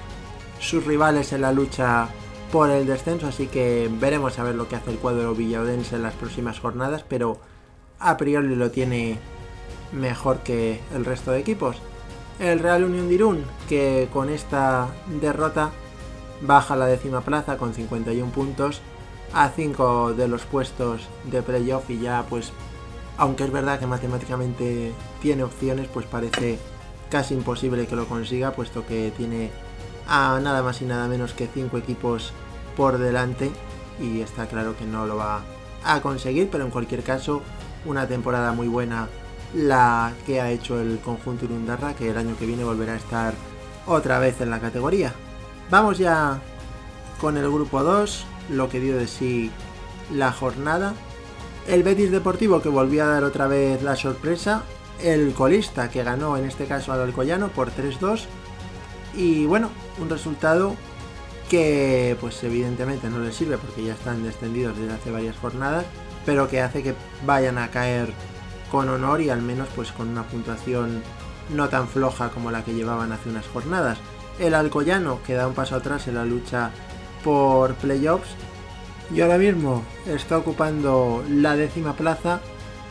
sus 0.61 0.85
rivales 0.85 1.33
en 1.33 1.41
la 1.41 1.51
lucha 1.51 2.07
por 2.51 2.69
el 2.69 2.85
descenso, 2.85 3.27
así 3.27 3.47
que 3.47 3.89
veremos 3.99 4.37
a 4.39 4.43
ver 4.43 4.55
lo 4.55 4.67
que 4.67 4.75
hace 4.75 4.91
el 4.91 4.97
cuadro 4.97 5.33
villaudense 5.33 5.95
en 5.95 6.03
las 6.03 6.13
próximas 6.13 6.59
jornadas, 6.59 7.03
pero 7.07 7.39
a 7.99 8.17
priori 8.17 8.55
lo 8.55 8.71
tiene 8.71 9.17
mejor 9.91 10.39
que 10.39 10.79
el 10.93 11.03
resto 11.03 11.31
de 11.31 11.39
equipos. 11.39 11.77
El 12.39 12.59
Real 12.59 12.83
Unión 12.83 13.07
de 13.07 13.15
Irún, 13.15 13.43
que 13.67 14.07
con 14.13 14.29
esta 14.29 14.87
derrota 15.19 15.71
baja 16.41 16.75
la 16.75 16.85
décima 16.85 17.21
plaza 17.21 17.57
con 17.57 17.73
51 17.73 18.31
puntos 18.31 18.81
a 19.33 19.49
5 19.49 20.13
de 20.13 20.27
los 20.27 20.43
puestos 20.43 21.01
de 21.25 21.41
playoff 21.41 21.89
y 21.89 21.99
ya 21.99 22.25
pues 22.29 22.51
aunque 23.17 23.43
es 23.43 23.51
verdad 23.51 23.79
que 23.79 23.87
matemáticamente 23.87 24.93
tiene 25.21 25.43
opciones 25.43 25.87
pues 25.93 26.05
parece 26.05 26.59
casi 27.09 27.33
imposible 27.33 27.87
que 27.87 27.95
lo 27.95 28.07
consiga 28.07 28.51
puesto 28.51 28.85
que 28.85 29.11
tiene 29.15 29.51
a 30.07 30.39
nada 30.41 30.63
más 30.63 30.81
y 30.81 30.85
nada 30.85 31.07
menos 31.07 31.33
que 31.33 31.47
5 31.47 31.77
equipos 31.77 32.33
por 32.75 32.97
delante 32.97 33.51
y 34.01 34.21
está 34.21 34.47
claro 34.47 34.75
que 34.75 34.85
no 34.85 35.05
lo 35.05 35.17
va 35.17 35.41
a 35.83 36.01
conseguir, 36.01 36.49
pero 36.49 36.63
en 36.63 36.71
cualquier 36.71 37.03
caso 37.03 37.41
una 37.85 38.07
temporada 38.07 38.53
muy 38.53 38.67
buena 38.67 39.07
la 39.53 40.13
que 40.25 40.39
ha 40.39 40.49
hecho 40.49 40.79
el 40.79 40.99
conjunto 40.99 41.45
Irundarra, 41.45 41.93
que 41.93 42.09
el 42.09 42.17
año 42.17 42.37
que 42.37 42.45
viene 42.45 42.63
volverá 42.63 42.93
a 42.93 42.97
estar 42.97 43.33
otra 43.85 44.19
vez 44.19 44.39
en 44.41 44.49
la 44.49 44.59
categoría. 44.59 45.13
Vamos 45.69 45.97
ya 45.97 46.39
con 47.19 47.37
el 47.37 47.49
grupo 47.49 47.83
2, 47.83 48.25
lo 48.49 48.69
que 48.69 48.79
dio 48.79 48.97
de 48.97 49.07
sí 49.07 49.51
la 50.11 50.31
jornada. 50.31 50.93
El 51.67 51.83
Betis 51.83 52.11
Deportivo 52.11 52.61
que 52.61 52.69
volvió 52.69 53.03
a 53.03 53.07
dar 53.07 53.23
otra 53.23 53.47
vez 53.47 53.81
la 53.83 53.95
sorpresa. 53.95 54.63
El 55.01 55.33
colista 55.33 55.89
que 55.89 56.03
ganó 56.03 56.37
en 56.37 56.45
este 56.45 56.65
caso 56.65 56.91
al 56.91 57.01
Alcoyano 57.01 57.49
por 57.49 57.71
3-2. 57.71 58.25
Y 59.15 59.45
bueno, 59.45 59.69
un 59.99 60.09
resultado 60.09 60.75
que 61.49 62.15
pues 62.21 62.41
evidentemente 62.43 63.09
no 63.09 63.19
les 63.19 63.35
sirve 63.35 63.57
porque 63.57 63.83
ya 63.83 63.93
están 63.93 64.23
descendidos 64.23 64.77
desde 64.77 64.93
hace 64.93 65.11
varias 65.11 65.35
jornadas, 65.35 65.85
pero 66.25 66.47
que 66.47 66.61
hace 66.61 66.81
que 66.81 66.95
vayan 67.25 67.57
a 67.57 67.69
caer 67.69 68.13
con 68.71 68.87
honor 68.87 69.19
y 69.21 69.29
al 69.29 69.41
menos 69.41 69.67
pues 69.75 69.91
con 69.91 70.07
una 70.07 70.23
puntuación 70.23 71.03
no 71.49 71.67
tan 71.67 71.89
floja 71.89 72.29
como 72.29 72.51
la 72.51 72.63
que 72.63 72.73
llevaban 72.73 73.11
hace 73.11 73.29
unas 73.29 73.47
jornadas. 73.47 73.97
El 74.39 74.53
Alcoyano 74.53 75.19
que 75.23 75.33
da 75.33 75.47
un 75.47 75.53
paso 75.53 75.75
atrás 75.75 76.07
en 76.07 76.15
la 76.15 76.23
lucha 76.23 76.71
por 77.23 77.75
playoffs 77.75 78.35
y 79.13 79.21
ahora 79.21 79.37
mismo 79.37 79.83
está 80.07 80.37
ocupando 80.37 81.23
la 81.29 81.55
décima 81.55 81.95
plaza 81.95 82.39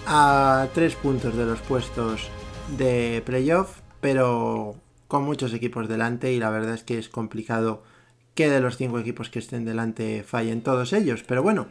a 0.06 0.68
tres 0.74 0.94
puntos 0.94 1.36
de 1.36 1.46
los 1.46 1.60
puestos 1.60 2.28
de 2.76 3.22
playoff, 3.24 3.80
pero 4.00 4.74
con 5.08 5.24
muchos 5.24 5.54
equipos 5.54 5.88
delante 5.88 6.32
y 6.32 6.38
la 6.38 6.50
verdad 6.50 6.74
es 6.74 6.84
que 6.84 6.98
es 6.98 7.08
complicado 7.08 7.82
que 8.34 8.48
de 8.48 8.60
los 8.60 8.76
cinco 8.76 8.98
equipos 8.98 9.30
que 9.30 9.38
estén 9.38 9.64
delante 9.64 10.22
fallen 10.22 10.62
todos 10.62 10.92
ellos, 10.92 11.24
pero 11.26 11.42
bueno, 11.42 11.68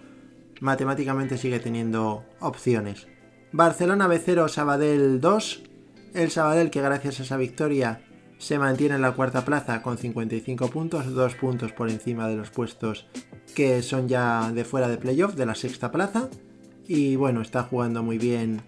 matemáticamente 0.59 1.37
sigue 1.37 1.59
teniendo 1.59 2.25
opciones. 2.39 3.07
Barcelona 3.51 4.07
B0 4.07 4.47
Sabadell 4.49 5.21
2, 5.21 5.63
el 6.13 6.31
Sabadell 6.31 6.69
que 6.69 6.81
gracias 6.81 7.19
a 7.19 7.23
esa 7.23 7.37
victoria 7.37 8.01
se 8.39 8.57
mantiene 8.57 8.95
en 8.95 9.01
la 9.01 9.11
cuarta 9.11 9.45
plaza 9.45 9.83
con 9.83 9.97
55 9.97 10.69
puntos, 10.69 11.13
dos 11.13 11.35
puntos 11.35 11.73
por 11.73 11.89
encima 11.89 12.27
de 12.27 12.37
los 12.37 12.49
puestos 12.49 13.05
que 13.53 13.81
son 13.83 14.07
ya 14.07 14.51
de 14.51 14.63
fuera 14.63 14.87
de 14.87 14.97
playoff 14.97 15.35
de 15.35 15.45
la 15.45 15.55
sexta 15.55 15.91
plaza. 15.91 16.29
Y 16.87 17.17
bueno, 17.17 17.41
está 17.41 17.63
jugando 17.63 18.01
muy 18.01 18.17
bien 18.17 18.61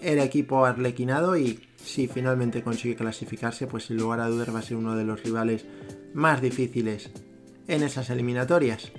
el 0.00 0.18
equipo 0.18 0.64
arlequinado 0.64 1.36
y 1.36 1.60
si 1.76 2.08
finalmente 2.08 2.62
consigue 2.62 2.96
clasificarse, 2.96 3.66
pues 3.66 3.84
sin 3.84 3.98
lugar 3.98 4.20
a 4.20 4.28
dudas 4.28 4.52
va 4.52 4.60
a 4.60 4.62
ser 4.62 4.78
uno 4.78 4.96
de 4.96 5.04
los 5.04 5.22
rivales 5.22 5.66
más 6.14 6.40
difíciles 6.40 7.10
en 7.68 7.82
esas 7.82 8.08
eliminatorias. 8.10 8.92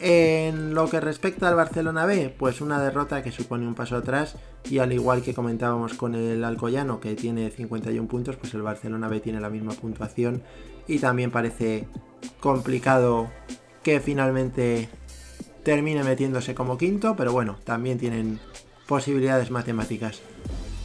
En 0.00 0.74
lo 0.74 0.88
que 0.88 1.00
respecta 1.00 1.48
al 1.48 1.56
Barcelona 1.56 2.06
B, 2.06 2.32
pues 2.38 2.60
una 2.60 2.80
derrota 2.80 3.22
que 3.22 3.32
supone 3.32 3.66
un 3.66 3.74
paso 3.74 3.96
atrás 3.96 4.36
y 4.70 4.78
al 4.78 4.92
igual 4.92 5.22
que 5.22 5.34
comentábamos 5.34 5.94
con 5.94 6.14
el 6.14 6.44
Alcoyano 6.44 7.00
que 7.00 7.16
tiene 7.16 7.50
51 7.50 8.06
puntos, 8.06 8.36
pues 8.36 8.54
el 8.54 8.62
Barcelona 8.62 9.08
B 9.08 9.18
tiene 9.18 9.40
la 9.40 9.50
misma 9.50 9.72
puntuación 9.72 10.42
y 10.86 11.00
también 11.00 11.32
parece 11.32 11.88
complicado 12.38 13.28
que 13.82 13.98
finalmente 14.00 14.88
termine 15.64 16.04
metiéndose 16.04 16.54
como 16.54 16.78
quinto, 16.78 17.16
pero 17.16 17.32
bueno, 17.32 17.56
también 17.64 17.98
tienen 17.98 18.38
posibilidades 18.86 19.50
matemáticas. 19.50 20.20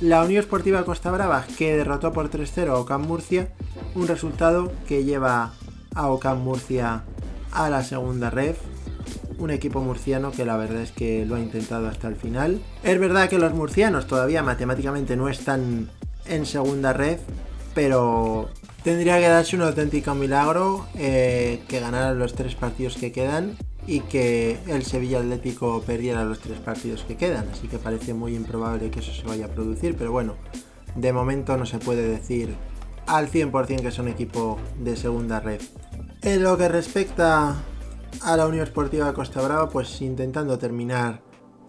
La 0.02 0.24
Unión 0.24 0.42
Esportiva 0.42 0.84
Costa 0.86 1.12
Brava 1.12 1.46
que 1.58 1.78
derrotó 1.78 2.12
por 2.12 2.30
3-0 2.32 2.70
a 2.70 2.76
Ocam 2.78 3.04
Murcia, 3.04 3.54
un 3.94 4.08
resultado 4.08 4.74
que 4.88 5.04
lleva 5.04 5.54
a 5.94 6.08
Ocam 6.10 6.40
Murcia 6.40 7.04
a 7.52 7.70
la 7.70 7.84
segunda 7.84 8.30
ref. 8.32 8.58
Un 9.38 9.52
equipo 9.52 9.82
murciano 9.82 10.32
que 10.32 10.46
la 10.46 10.58
verdad 10.58 10.82
es 10.82 10.92
que 10.92 11.26
lo 11.26 11.36
ha 11.36 11.40
intentado 11.40 11.88
hasta 11.88 12.08
el 12.08 12.16
final. 12.16 12.62
Es 12.84 13.00
verdad 13.00 13.30
que 13.30 13.40
los 13.40 13.54
murcianos 13.54 14.08
todavía 14.08 14.44
matemáticamente 14.44 15.16
no 15.16 15.30
están 15.30 15.90
en 16.26 16.46
segunda 16.46 16.94
ref, 16.94 17.20
pero 17.74 18.50
tendría 18.84 19.20
que 19.20 19.28
darse 19.28 19.56
un 19.56 19.64
auténtico 19.64 20.14
milagro 20.16 20.86
eh, 20.96 21.62
que 21.68 21.80
ganaran 21.80 22.20
los 22.20 22.34
tres 22.34 22.56
partidos 22.56 22.96
que 22.98 23.12
quedan 23.12 23.58
y 23.88 24.02
que 24.02 24.60
el 24.68 24.84
Sevilla 24.84 25.20
Atlético 25.20 25.82
perdiera 25.86 26.24
los 26.24 26.40
tres 26.40 26.60
partidos 26.60 27.04
que 27.04 27.18
quedan. 27.18 27.50
Así 27.52 27.68
que 27.68 27.78
parece 27.78 28.14
muy 28.14 28.36
improbable 28.36 28.92
que 28.92 29.00
eso 29.00 29.14
se 29.14 29.24
vaya 29.24 29.46
a 29.46 29.50
producir, 29.50 29.96
pero 29.98 30.12
bueno, 30.12 30.36
de 30.96 31.12
momento 31.12 31.58
no 31.58 31.66
se 31.66 31.80
puede 31.80 32.08
decir 32.08 32.56
al 33.08 33.30
100% 33.30 33.82
que 33.82 33.88
es 33.88 34.00
un 34.00 34.08
equipo 34.08 34.60
de 34.80 34.96
segunda 34.96 35.40
red. 35.40 35.62
En 36.22 36.44
lo 36.44 36.58
que 36.58 36.70
respecta 36.70 37.56
a 38.22 38.38
la 38.38 38.48
Unión 38.48 38.64
Esportiva 38.64 39.14
Costa 39.14 39.42
Brava, 39.42 39.70
pues 39.70 40.02
intentando 40.02 40.58
terminar 40.58 41.22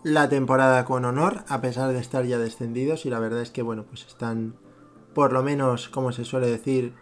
la 0.02 0.28
temporada 0.28 0.84
con 0.84 1.04
honor, 1.04 1.44
a 1.48 1.60
pesar 1.60 1.92
de 1.92 1.98
estar 1.98 2.24
ya 2.24 2.38
descendidos, 2.38 3.06
y 3.06 3.10
la 3.10 3.18
verdad 3.18 3.40
es 3.40 3.50
que, 3.50 3.62
bueno, 3.62 3.84
pues 3.84 4.06
están, 4.06 4.56
por 5.14 5.32
lo 5.32 5.42
menos, 5.42 5.88
como 5.88 6.12
se 6.12 6.24
suele 6.24 6.46
decir, 6.46 6.94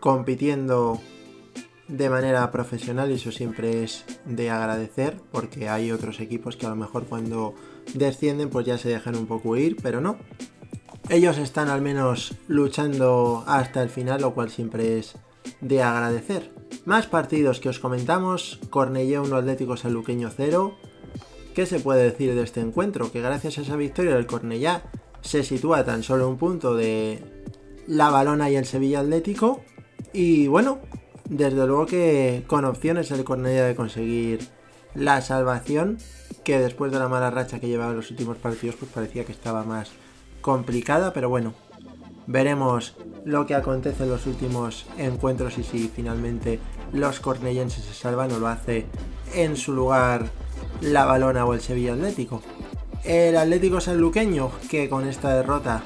compitiendo 0.00 1.00
de 1.88 2.08
manera 2.08 2.50
profesional 2.50 3.10
y 3.10 3.14
eso 3.14 3.30
siempre 3.30 3.84
es 3.84 4.04
de 4.24 4.50
agradecer 4.50 5.20
porque 5.30 5.68
hay 5.68 5.92
otros 5.92 6.20
equipos 6.20 6.56
que 6.56 6.66
a 6.66 6.70
lo 6.70 6.76
mejor 6.76 7.04
cuando 7.04 7.54
descienden 7.92 8.48
pues 8.48 8.64
ya 8.64 8.78
se 8.78 8.88
dejan 8.88 9.16
un 9.16 9.26
poco 9.26 9.56
ir, 9.56 9.76
pero 9.82 10.00
no. 10.00 10.16
Ellos 11.10 11.36
están 11.36 11.68
al 11.68 11.82
menos 11.82 12.34
luchando 12.48 13.44
hasta 13.46 13.82
el 13.82 13.90
final, 13.90 14.22
lo 14.22 14.32
cual 14.32 14.48
siempre 14.48 14.98
es 14.98 15.16
de 15.60 15.82
agradecer. 15.82 16.52
Más 16.84 17.06
partidos 17.06 17.60
que 17.60 17.68
os 17.68 17.78
comentamos, 17.78 18.60
Cornellé 18.70 19.18
1 19.18 19.36
Atlético 19.36 19.76
Saluqueño 19.76 20.30
0. 20.34 20.76
¿Qué 21.54 21.66
se 21.66 21.80
puede 21.80 22.02
decir 22.02 22.34
de 22.34 22.42
este 22.42 22.60
encuentro? 22.60 23.12
Que 23.12 23.20
gracias 23.20 23.58
a 23.58 23.62
esa 23.62 23.76
victoria 23.76 24.16
el 24.16 24.26
Cornellá 24.26 24.82
se 25.20 25.42
sitúa 25.42 25.84
tan 25.84 26.02
solo 26.02 26.28
un 26.28 26.36
punto 26.36 26.74
de 26.74 27.22
la 27.86 28.10
Balona 28.10 28.50
y 28.50 28.56
el 28.56 28.66
Sevilla 28.66 29.00
Atlético. 29.00 29.62
Y 30.12 30.46
bueno, 30.48 30.80
desde 31.28 31.66
luego 31.66 31.86
que 31.86 32.44
con 32.46 32.64
opciones 32.64 33.10
el 33.10 33.24
Cornellá 33.24 33.64
de 33.64 33.74
conseguir 33.74 34.48
la 34.94 35.20
salvación, 35.22 35.98
que 36.44 36.58
después 36.58 36.92
de 36.92 36.98
la 36.98 37.08
mala 37.08 37.30
racha 37.30 37.60
que 37.60 37.68
llevaba 37.68 37.90
en 37.90 37.96
los 37.96 38.10
últimos 38.10 38.36
partidos, 38.36 38.76
pues 38.76 38.90
parecía 38.90 39.24
que 39.24 39.32
estaba 39.32 39.64
más 39.64 39.90
complicada, 40.40 41.12
pero 41.12 41.28
bueno, 41.28 41.54
veremos 42.26 42.96
lo 43.24 43.46
que 43.46 43.54
acontece 43.54 44.04
en 44.04 44.10
los 44.10 44.26
últimos 44.26 44.86
encuentros 44.98 45.58
y 45.58 45.64
si 45.64 45.88
finalmente 45.88 46.60
los 46.92 47.20
cornellenses 47.20 47.84
se 47.84 47.94
salvan 47.94 48.32
o 48.32 48.38
lo 48.38 48.48
hace 48.48 48.86
en 49.34 49.56
su 49.56 49.72
lugar 49.72 50.26
la 50.80 51.04
Balona 51.04 51.44
o 51.44 51.54
el 51.54 51.60
Sevilla 51.60 51.94
Atlético. 51.94 52.42
El 53.04 53.36
Atlético 53.36 53.80
Sanluqueño, 53.80 54.50
que 54.70 54.88
con 54.88 55.06
esta 55.06 55.34
derrota 55.34 55.82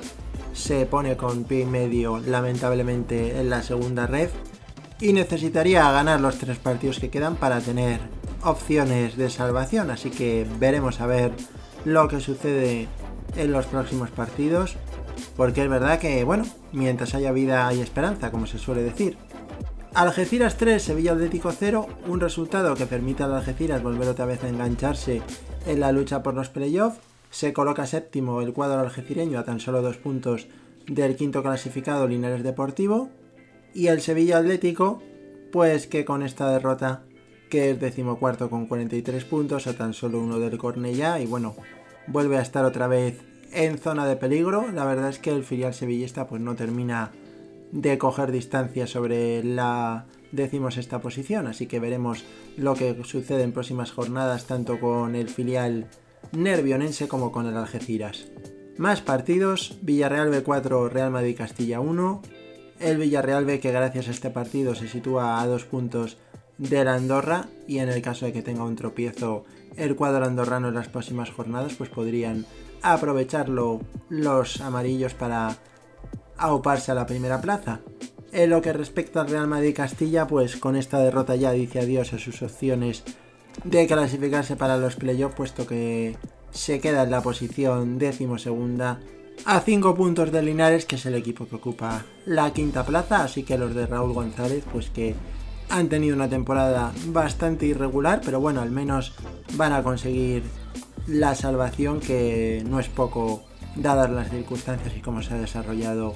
se 0.52 0.86
pone 0.86 1.16
con 1.16 1.44
pie 1.44 1.60
y 1.60 1.66
medio 1.66 2.18
lamentablemente 2.18 3.38
en 3.38 3.50
la 3.50 3.62
segunda 3.62 4.06
red 4.06 4.30
y 5.00 5.12
necesitaría 5.12 5.90
ganar 5.92 6.20
los 6.20 6.38
tres 6.38 6.58
partidos 6.58 6.98
que 6.98 7.10
quedan 7.10 7.36
para 7.36 7.60
tener 7.60 8.00
opciones 8.42 9.16
de 9.16 9.30
salvación, 9.30 9.90
así 9.90 10.10
que 10.10 10.46
veremos 10.58 11.00
a 11.00 11.06
ver 11.06 11.32
lo 11.84 12.08
que 12.08 12.20
sucede 12.20 12.88
en 13.36 13.52
los 13.52 13.66
próximos 13.66 14.10
partidos, 14.10 14.76
porque 15.36 15.62
es 15.62 15.68
verdad 15.68 15.98
que, 15.98 16.24
bueno, 16.24 16.44
mientras 16.72 17.14
haya 17.14 17.32
vida 17.32 17.66
hay 17.66 17.80
esperanza, 17.80 18.30
como 18.30 18.46
se 18.46 18.58
suele 18.58 18.82
decir. 18.82 19.16
Algeciras 19.94 20.56
3, 20.56 20.80
Sevilla 20.82 21.12
Atlético 21.12 21.50
0, 21.50 21.88
un 22.06 22.20
resultado 22.20 22.76
que 22.76 22.86
permite 22.86 23.22
al 23.22 23.34
Algeciras 23.34 23.82
volver 23.82 24.08
otra 24.08 24.26
vez 24.26 24.44
a 24.44 24.48
engancharse 24.48 25.22
en 25.66 25.80
la 25.80 25.92
lucha 25.92 26.22
por 26.22 26.34
los 26.34 26.50
playoffs. 26.50 27.00
Se 27.30 27.52
coloca 27.52 27.86
séptimo 27.86 28.40
el 28.40 28.52
cuadro 28.52 28.80
algecireño 28.80 29.38
a 29.38 29.44
tan 29.44 29.60
solo 29.60 29.82
dos 29.82 29.96
puntos 29.96 30.46
del 30.86 31.16
quinto 31.16 31.42
clasificado 31.42 32.06
Linares 32.06 32.42
Deportivo. 32.42 33.10
Y 33.74 33.88
el 33.88 34.00
Sevilla 34.00 34.38
Atlético, 34.38 35.02
pues 35.52 35.86
que 35.86 36.04
con 36.04 36.22
esta 36.22 36.50
derrota, 36.50 37.02
que 37.50 37.70
es 37.70 37.80
decimocuarto 37.80 38.50
con 38.50 38.66
43 38.66 39.24
puntos, 39.24 39.66
a 39.66 39.74
tan 39.74 39.94
solo 39.94 40.20
uno 40.20 40.38
del 40.38 40.58
Cornellá, 40.58 41.20
y 41.20 41.26
bueno, 41.26 41.56
vuelve 42.06 42.38
a 42.38 42.42
estar 42.42 42.64
otra 42.64 42.86
vez 42.86 43.20
en 43.52 43.78
zona 43.78 44.06
de 44.06 44.16
peligro. 44.16 44.70
La 44.72 44.84
verdad 44.84 45.10
es 45.10 45.18
que 45.18 45.30
el 45.30 45.44
filial 45.44 45.74
sevillista 45.74 46.26
pues 46.26 46.40
no 46.40 46.54
termina 46.54 47.12
de 47.72 47.98
coger 47.98 48.32
distancia 48.32 48.86
sobre 48.86 49.44
la 49.44 50.06
esta 50.32 51.00
posición, 51.00 51.46
así 51.46 51.66
que 51.66 51.80
veremos 51.80 52.24
lo 52.56 52.74
que 52.74 52.96
sucede 53.04 53.42
en 53.42 53.52
próximas 53.52 53.92
jornadas 53.92 54.46
tanto 54.46 54.78
con 54.78 55.14
el 55.14 55.28
filial 55.28 55.86
nervionense 56.32 57.08
como 57.08 57.32
con 57.32 57.46
el 57.46 57.56
Algeciras. 57.56 58.28
Más 58.76 59.00
partidos, 59.00 59.78
Villarreal 59.82 60.30
B4, 60.30 60.90
Real 60.90 61.10
Madrid 61.10 61.36
Castilla 61.36 61.80
1, 61.80 62.22
el 62.80 62.98
Villarreal 62.98 63.44
B 63.44 63.58
que 63.58 63.72
gracias 63.72 64.08
a 64.08 64.10
este 64.10 64.30
partido 64.30 64.74
se 64.74 64.88
sitúa 64.88 65.40
a 65.40 65.46
dos 65.46 65.64
puntos 65.64 66.18
de 66.58 66.84
la 66.84 66.94
Andorra 66.94 67.46
y 67.66 67.78
en 67.78 67.88
el 67.88 68.02
caso 68.02 68.26
de 68.26 68.32
que 68.32 68.42
tenga 68.42 68.64
un 68.64 68.76
tropiezo 68.76 69.44
el 69.76 69.96
cuadro 69.96 70.24
andorrano 70.24 70.68
en 70.68 70.74
las 70.74 70.88
próximas 70.88 71.30
jornadas 71.30 71.74
pues 71.74 71.88
podrían 71.88 72.46
aprovecharlo 72.82 73.80
los 74.08 74.60
amarillos 74.60 75.14
para 75.14 75.56
auparse 76.36 76.92
a 76.92 76.94
la 76.94 77.06
primera 77.06 77.40
plaza. 77.40 77.80
En 78.32 78.50
lo 78.50 78.60
que 78.60 78.72
respecta 78.72 79.22
al 79.22 79.28
Real 79.28 79.48
Madrid 79.48 79.74
Castilla, 79.74 80.26
pues 80.26 80.56
con 80.56 80.76
esta 80.76 80.98
derrota 80.98 81.34
ya 81.36 81.52
dice 81.52 81.80
adiós 81.80 82.12
a 82.12 82.18
sus 82.18 82.42
opciones 82.42 83.04
de 83.64 83.86
clasificarse 83.86 84.56
para 84.56 84.76
los 84.76 84.96
playoffs, 84.96 85.34
puesto 85.34 85.66
que 85.66 86.16
se 86.50 86.80
queda 86.80 87.02
en 87.02 87.10
la 87.10 87.22
posición 87.22 87.98
decimosegunda 87.98 89.00
a 89.44 89.60
5 89.60 89.94
puntos 89.94 90.32
de 90.32 90.42
Linares, 90.42 90.84
que 90.84 90.96
es 90.96 91.06
el 91.06 91.14
equipo 91.14 91.46
que 91.46 91.56
ocupa 91.56 92.04
la 92.26 92.52
quinta 92.52 92.84
plaza, 92.84 93.22
así 93.22 93.42
que 93.42 93.58
los 93.58 93.74
de 93.74 93.86
Raúl 93.86 94.12
González, 94.12 94.64
pues 94.70 94.90
que 94.90 95.14
han 95.70 95.88
tenido 95.88 96.16
una 96.16 96.28
temporada 96.28 96.92
bastante 97.06 97.66
irregular, 97.66 98.20
pero 98.24 98.40
bueno, 98.40 98.60
al 98.60 98.70
menos 98.70 99.12
van 99.54 99.72
a 99.72 99.82
conseguir 99.82 100.42
la 101.08 101.34
salvación, 101.34 102.00
que 102.00 102.62
no 102.68 102.78
es 102.80 102.88
poco 102.88 103.42
dadas 103.76 104.10
las 104.10 104.30
circunstancias 104.30 104.94
y 104.96 105.00
cómo 105.00 105.22
se 105.22 105.34
ha 105.34 105.38
desarrollado 105.38 106.14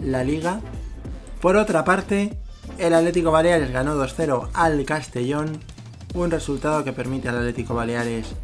la 0.00 0.24
liga. 0.24 0.60
Por 1.40 1.56
otra 1.56 1.84
parte, 1.84 2.36
el 2.78 2.94
Atlético 2.94 3.30
Baleares 3.30 3.72
ganó 3.72 3.96
2-0 3.96 4.48
al 4.52 4.84
Castellón, 4.84 5.58
un 6.14 6.30
resultado 6.30 6.84
que 6.84 6.92
permite 6.92 7.28
al 7.28 7.38
Atlético 7.38 7.74
Baleares 7.74 8.34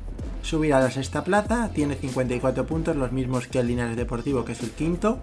subir 0.43 0.73
a 0.73 0.81
la 0.81 0.91
sexta 0.91 1.25
plaza, 1.25 1.71
tiene 1.75 1.95
54 1.95 2.67
puntos, 2.67 2.97
los 2.97 3.13
mismos 3.13 3.49
que 3.49 3.59
el 3.59 3.67
Linares 3.67 3.97
Deportivo, 3.97 4.45
que 4.45 4.53
es 4.53 4.63
el 4.63 4.71
quinto, 4.71 5.19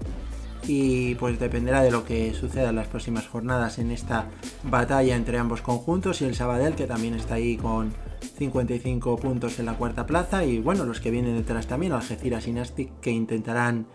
y 0.67 1.15
pues 1.15 1.39
dependerá 1.39 1.81
de 1.81 1.91
lo 1.91 2.05
que 2.05 2.33
suceda 2.33 2.69
en 2.69 2.75
las 2.75 2.87
próximas 2.87 3.27
jornadas 3.27 3.79
en 3.79 3.91
esta 3.91 4.25
batalla 4.63 5.15
entre 5.15 5.37
ambos 5.37 5.61
conjuntos 5.61 6.21
y 6.21 6.25
el 6.25 6.35
Sabadell, 6.35 6.75
que 6.75 6.87
también 6.87 7.15
está 7.15 7.35
ahí 7.35 7.57
con 7.57 7.93
55 8.37 9.17
puntos 9.17 9.59
en 9.59 9.65
la 9.65 9.77
cuarta 9.77 10.05
plaza, 10.05 10.45
y 10.45 10.59
bueno, 10.59 10.85
los 10.85 10.99
que 10.99 11.11
vienen 11.11 11.37
detrás 11.37 11.67
también, 11.67 11.93
Algeciras 11.93 12.47
y 12.47 12.51
Nastic, 12.51 12.99
que 12.99 13.11
intentarán 13.11 13.87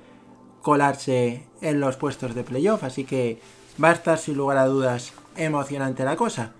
colarse 0.62 1.46
en 1.60 1.80
los 1.80 1.96
puestos 1.96 2.34
de 2.34 2.44
playoff, 2.44 2.84
así 2.84 3.04
que 3.04 3.40
va 3.82 3.90
a 3.90 3.94
estar 3.94 4.18
sin 4.18 4.36
lugar 4.36 4.58
a 4.58 4.66
dudas 4.66 5.12
emocionante 5.36 6.04
la 6.04 6.16
cosa. 6.16 6.52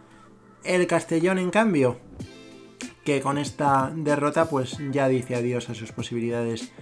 El 0.64 0.86
Castellón, 0.86 1.38
en 1.38 1.50
cambio, 1.50 1.98
que 3.04 3.20
con 3.20 3.38
esta 3.38 3.92
derrota 3.94 4.46
pues 4.46 4.76
ya 4.90 5.08
dice 5.08 5.34
adiós 5.34 5.70
a 5.70 5.74
sus 5.74 5.92
posibilidades 5.92 6.72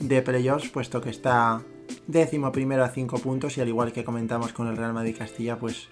de 0.00 0.22
playoffs, 0.22 0.68
puesto 0.68 1.00
que 1.00 1.10
está 1.10 1.62
décimo 2.06 2.52
primero 2.52 2.84
a 2.84 2.88
5 2.88 3.18
puntos 3.18 3.56
y 3.56 3.60
al 3.60 3.68
igual 3.68 3.92
que 3.92 4.04
comentamos 4.04 4.52
con 4.52 4.68
el 4.68 4.76
Real 4.76 4.92
Madrid 4.92 5.16
Castilla, 5.16 5.58
pues 5.58 5.88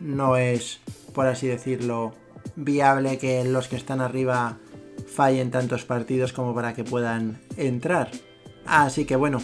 no 0.00 0.36
es, 0.36 0.80
por 1.14 1.26
así 1.26 1.46
decirlo, 1.46 2.14
viable 2.54 3.18
que 3.18 3.44
los 3.44 3.68
que 3.68 3.76
están 3.76 4.00
arriba 4.00 4.58
fallen 5.06 5.50
tantos 5.50 5.84
partidos 5.84 6.32
como 6.32 6.54
para 6.54 6.74
que 6.74 6.84
puedan 6.84 7.38
entrar. 7.56 8.10
Así 8.64 9.04
que 9.04 9.16
bueno, 9.16 9.42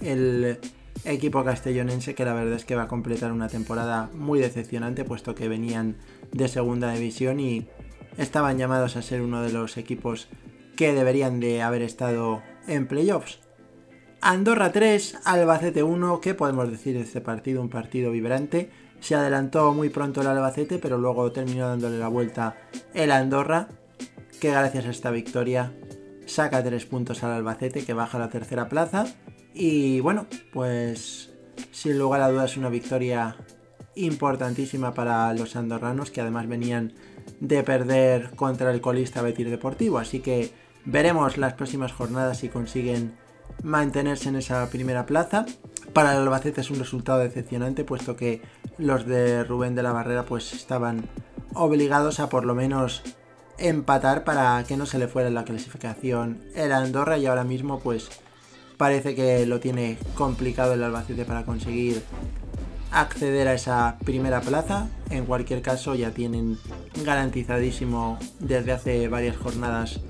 el 0.00 0.58
equipo 1.04 1.44
castellonense 1.44 2.14
que 2.14 2.24
la 2.24 2.34
verdad 2.34 2.54
es 2.54 2.64
que 2.64 2.76
va 2.76 2.84
a 2.84 2.88
completar 2.88 3.32
una 3.32 3.48
temporada 3.48 4.10
muy 4.14 4.38
decepcionante 4.38 5.04
puesto 5.04 5.34
que 5.34 5.48
venían 5.48 5.96
de 6.32 6.48
segunda 6.48 6.92
división 6.92 7.40
y 7.40 7.68
estaban 8.16 8.58
llamados 8.58 8.96
a 8.96 9.02
ser 9.02 9.20
uno 9.20 9.42
de 9.42 9.52
los 9.52 9.76
equipos 9.76 10.28
que 10.76 10.92
deberían 10.92 11.40
de 11.40 11.62
haber 11.62 11.82
estado 11.82 12.42
en 12.66 12.86
playoffs. 12.86 13.40
Andorra 14.20 14.72
3, 14.72 15.18
Albacete 15.24 15.82
1, 15.82 16.20
¿qué 16.20 16.34
podemos 16.34 16.70
decir 16.70 16.94
de 16.94 17.02
este 17.02 17.20
partido? 17.20 17.60
Un 17.60 17.68
partido 17.68 18.10
vibrante. 18.10 18.70
Se 19.04 19.14
adelantó 19.14 19.74
muy 19.74 19.90
pronto 19.90 20.22
el 20.22 20.28
Albacete, 20.28 20.78
pero 20.78 20.96
luego 20.96 21.30
terminó 21.30 21.68
dándole 21.68 21.98
la 21.98 22.08
vuelta 22.08 22.56
el 22.94 23.12
Andorra, 23.12 23.68
que 24.40 24.50
gracias 24.50 24.86
a 24.86 24.90
esta 24.90 25.10
victoria 25.10 25.74
saca 26.24 26.64
3 26.64 26.86
puntos 26.86 27.22
al 27.22 27.32
Albacete, 27.32 27.84
que 27.84 27.92
baja 27.92 28.16
a 28.16 28.20
la 28.20 28.30
tercera 28.30 28.70
plaza. 28.70 29.04
Y 29.52 30.00
bueno, 30.00 30.26
pues 30.54 31.34
sin 31.70 31.98
lugar 31.98 32.22
a 32.22 32.30
dudas 32.30 32.56
una 32.56 32.70
victoria 32.70 33.36
importantísima 33.94 34.94
para 34.94 35.34
los 35.34 35.54
andorranos, 35.54 36.10
que 36.10 36.22
además 36.22 36.48
venían 36.48 36.94
de 37.40 37.62
perder 37.62 38.30
contra 38.30 38.70
el 38.70 38.80
colista 38.80 39.20
Betis 39.20 39.50
Deportivo. 39.50 39.98
Así 39.98 40.20
que 40.20 40.50
veremos 40.86 41.36
las 41.36 41.52
próximas 41.52 41.92
jornadas 41.92 42.38
si 42.38 42.48
consiguen 42.48 43.12
mantenerse 43.62 44.30
en 44.30 44.36
esa 44.36 44.66
primera 44.70 45.04
plaza. 45.04 45.44
Para 45.92 46.12
el 46.12 46.22
Albacete 46.22 46.62
es 46.62 46.70
un 46.70 46.78
resultado 46.78 47.18
decepcionante, 47.18 47.84
puesto 47.84 48.16
que 48.16 48.40
los 48.78 49.06
de 49.06 49.44
Rubén 49.44 49.74
de 49.74 49.82
la 49.82 49.92
Barrera 49.92 50.24
pues 50.24 50.52
estaban 50.52 51.04
obligados 51.54 52.20
a 52.20 52.28
por 52.28 52.44
lo 52.44 52.54
menos 52.54 53.02
empatar 53.58 54.24
para 54.24 54.64
que 54.66 54.76
no 54.76 54.86
se 54.86 54.98
le 54.98 55.08
fuera 55.08 55.30
la 55.30 55.44
clasificación 55.44 56.42
el 56.54 56.72
Andorra 56.72 57.18
y 57.18 57.26
ahora 57.26 57.44
mismo 57.44 57.78
pues 57.80 58.08
parece 58.76 59.14
que 59.14 59.46
lo 59.46 59.60
tiene 59.60 59.98
complicado 60.14 60.72
el 60.72 60.82
Albacete 60.82 61.24
para 61.24 61.44
conseguir 61.44 62.02
acceder 62.90 63.48
a 63.48 63.54
esa 63.54 63.98
primera 64.04 64.40
plaza. 64.40 64.88
En 65.10 65.26
cualquier 65.26 65.62
caso 65.62 65.94
ya 65.94 66.10
tienen 66.10 66.58
garantizadísimo 67.04 68.18
desde 68.38 68.72
hace 68.72 69.08
varias 69.08 69.36
jornadas 69.36 70.00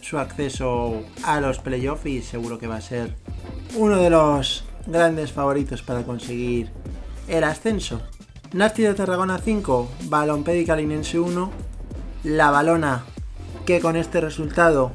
su 0.00 0.18
acceso 0.18 1.02
a 1.22 1.40
los 1.40 1.58
playoffs 1.58 2.06
y 2.06 2.22
seguro 2.22 2.58
que 2.58 2.66
va 2.66 2.76
a 2.76 2.80
ser 2.80 3.14
uno 3.76 3.96
de 3.96 4.10
los 4.10 4.64
grandes 4.86 5.32
favoritos 5.32 5.82
para 5.82 6.02
conseguir 6.02 6.70
el 7.30 7.44
ascenso. 7.44 8.00
Nasty 8.52 8.82
de 8.82 8.94
Tarragona 8.94 9.38
5, 9.38 9.88
Balompédica 10.04 10.74
Linense 10.74 11.18
1, 11.18 11.50
la 12.24 12.50
balona 12.50 13.04
que 13.64 13.80
con 13.80 13.96
este 13.96 14.20
resultado 14.20 14.92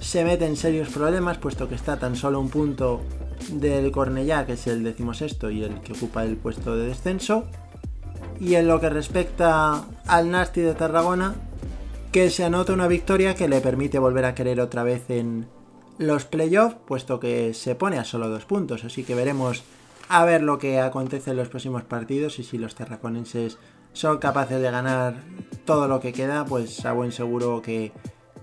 se 0.00 0.24
mete 0.24 0.46
en 0.46 0.56
serios 0.56 0.88
problemas 0.88 1.38
puesto 1.38 1.68
que 1.68 1.76
está 1.76 1.98
tan 1.98 2.16
solo 2.16 2.40
un 2.40 2.50
punto 2.50 3.02
del 3.50 3.92
Cornellá, 3.92 4.44
que 4.44 4.54
es 4.54 4.66
el 4.66 4.82
decimosexto 4.82 5.50
y 5.50 5.62
el 5.62 5.80
que 5.80 5.92
ocupa 5.92 6.24
el 6.24 6.36
puesto 6.36 6.76
de 6.76 6.88
descenso. 6.88 7.44
Y 8.40 8.56
en 8.56 8.66
lo 8.66 8.80
que 8.80 8.90
respecta 8.90 9.84
al 10.06 10.30
Nasty 10.30 10.60
de 10.60 10.74
Tarragona, 10.74 11.36
que 12.10 12.30
se 12.30 12.44
anota 12.44 12.72
una 12.72 12.88
victoria 12.88 13.34
que 13.34 13.48
le 13.48 13.60
permite 13.60 13.98
volver 13.98 14.24
a 14.24 14.34
querer 14.34 14.60
otra 14.60 14.82
vez 14.82 15.08
en 15.10 15.46
los 15.98 16.24
playoffs, 16.24 16.76
puesto 16.86 17.20
que 17.20 17.54
se 17.54 17.74
pone 17.76 17.98
a 17.98 18.04
solo 18.04 18.28
dos 18.28 18.44
puntos. 18.44 18.84
Así 18.84 19.04
que 19.04 19.14
veremos 19.14 19.62
a 20.08 20.24
ver 20.24 20.42
lo 20.42 20.58
que 20.58 20.80
acontece 20.80 21.30
en 21.30 21.36
los 21.36 21.48
próximos 21.48 21.84
partidos 21.84 22.38
y 22.38 22.44
si 22.44 22.58
los 22.58 22.74
terraconenses 22.74 23.58
son 23.92 24.18
capaces 24.18 24.60
de 24.60 24.70
ganar 24.70 25.22
todo 25.64 25.88
lo 25.88 26.00
que 26.00 26.12
queda, 26.12 26.44
pues 26.44 26.84
a 26.84 26.92
buen 26.92 27.12
seguro 27.12 27.62
que 27.62 27.92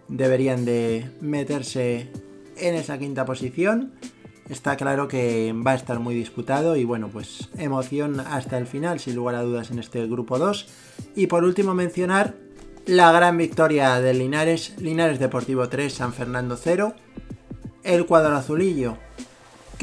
deberían 0.08 0.66
de 0.66 1.10
meterse 1.22 2.12
en 2.58 2.76
esa 2.76 2.98
quinta 2.98 3.26
posición 3.26 3.94
está 4.50 4.76
claro 4.76 5.08
que 5.08 5.54
va 5.54 5.72
a 5.72 5.76
estar 5.76 6.00
muy 6.00 6.16
disputado 6.16 6.76
y 6.76 6.84
bueno, 6.84 7.10
pues 7.10 7.50
emoción 7.58 8.20
hasta 8.20 8.58
el 8.58 8.68
final, 8.68 9.00
sin 9.00 9.16
lugar 9.16 9.36
a 9.36 9.42
dudas, 9.42 9.72
en 9.72 9.80
este 9.80 10.06
grupo 10.08 10.40
2. 10.40 10.68
Y 11.16 11.28
por 11.28 11.44
último 11.44 11.74
mencionar 11.74 12.36
la 12.86 13.12
gran 13.12 13.38
victoria 13.38 14.00
del 14.02 14.20
Linares, 14.20 14.76
Linares 14.80 15.20
Deportivo 15.20 15.70
3, 15.70 15.94
San 15.94 16.14
Fernando 16.14 16.58
0. 16.58 16.94
El 17.84 18.06
cuadro 18.06 18.36
azulillo, 18.36 18.98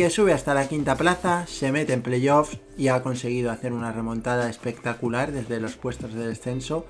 que 0.01 0.09
sube 0.09 0.33
hasta 0.33 0.55
la 0.55 0.67
quinta 0.67 0.97
plaza, 0.97 1.47
se 1.47 1.73
mete 1.73 1.93
en 1.93 2.01
playoffs 2.01 2.57
y 2.79 2.89
ha 2.89 3.03
conseguido 3.03 3.51
hacer 3.51 3.75
una 3.75 3.93
remontada 3.93 4.49
espectacular 4.49 5.31
desde 5.31 5.61
los 5.61 5.77
puestos 5.77 6.15
de 6.15 6.27
descenso 6.27 6.87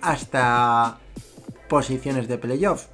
hasta 0.00 0.96
posiciones 1.68 2.26
de 2.26 2.38
playoff. 2.38 2.86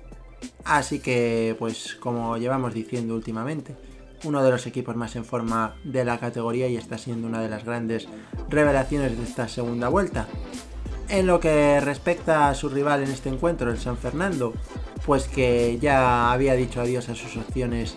Así 0.65 0.99
que, 0.99 1.55
pues 1.57 1.95
como 2.01 2.37
llevamos 2.37 2.75
diciendo 2.75 3.15
últimamente, 3.15 3.77
uno 4.25 4.43
de 4.43 4.51
los 4.51 4.67
equipos 4.67 4.97
más 4.97 5.15
en 5.15 5.25
forma 5.25 5.77
de 5.85 6.05
la 6.05 6.19
categoría 6.19 6.67
y 6.67 6.77
está 6.77 6.99
siendo 6.99 7.29
una 7.29 7.41
de 7.41 7.49
las 7.49 7.65
grandes 7.65 8.09
revelaciones 8.49 9.17
de 9.17 9.23
esta 9.23 9.47
segunda 9.47 9.89
vuelta. 9.89 10.27
En 11.09 11.29
lo 11.29 11.39
que 11.39 11.79
respecta 11.79 12.49
a 12.49 12.57
su 12.57 12.71
rival 12.71 13.05
en 13.05 13.13
este 13.13 13.29
encuentro, 13.29 13.71
el 13.71 13.79
San 13.79 13.97
Fernando, 13.97 14.53
pues 15.07 15.29
que 15.29 15.79
ya 15.81 16.33
había 16.33 16.55
dicho 16.55 16.81
adiós 16.81 17.09
a 17.09 17.15
sus 17.15 17.37
opciones 17.37 17.97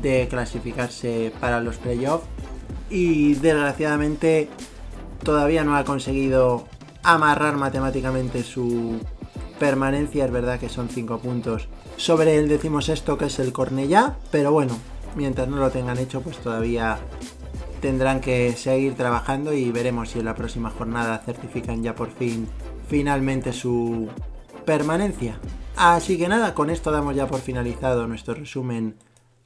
de 0.00 0.28
clasificarse 0.28 1.32
para 1.40 1.60
los 1.60 1.76
playoffs 1.76 2.26
y 2.90 3.34
desgraciadamente 3.34 4.48
todavía 5.22 5.64
no 5.64 5.76
ha 5.76 5.84
conseguido 5.84 6.66
amarrar 7.02 7.56
matemáticamente 7.56 8.42
su 8.42 9.00
permanencia. 9.58 10.24
Es 10.24 10.32
verdad 10.32 10.58
que 10.58 10.68
son 10.68 10.88
5 10.88 11.18
puntos 11.18 11.68
sobre 11.96 12.38
el 12.38 12.48
decimosexto 12.48 13.18
que 13.18 13.26
es 13.26 13.38
el 13.38 13.52
Cornellá, 13.52 14.16
pero 14.30 14.52
bueno, 14.52 14.76
mientras 15.14 15.48
no 15.48 15.56
lo 15.56 15.70
tengan 15.70 15.98
hecho, 15.98 16.20
pues 16.20 16.38
todavía 16.38 16.98
tendrán 17.80 18.20
que 18.20 18.52
seguir 18.56 18.94
trabajando 18.94 19.52
y 19.52 19.70
veremos 19.72 20.10
si 20.10 20.20
en 20.20 20.26
la 20.26 20.34
próxima 20.34 20.70
jornada 20.70 21.22
certifican 21.24 21.82
ya 21.82 21.94
por 21.94 22.10
fin 22.10 22.48
finalmente 22.88 23.52
su 23.52 24.08
permanencia. 24.64 25.38
Así 25.76 26.18
que 26.18 26.28
nada, 26.28 26.54
con 26.54 26.70
esto 26.70 26.90
damos 26.90 27.16
ya 27.16 27.26
por 27.26 27.40
finalizado 27.40 28.06
nuestro 28.06 28.34
resumen 28.34 28.96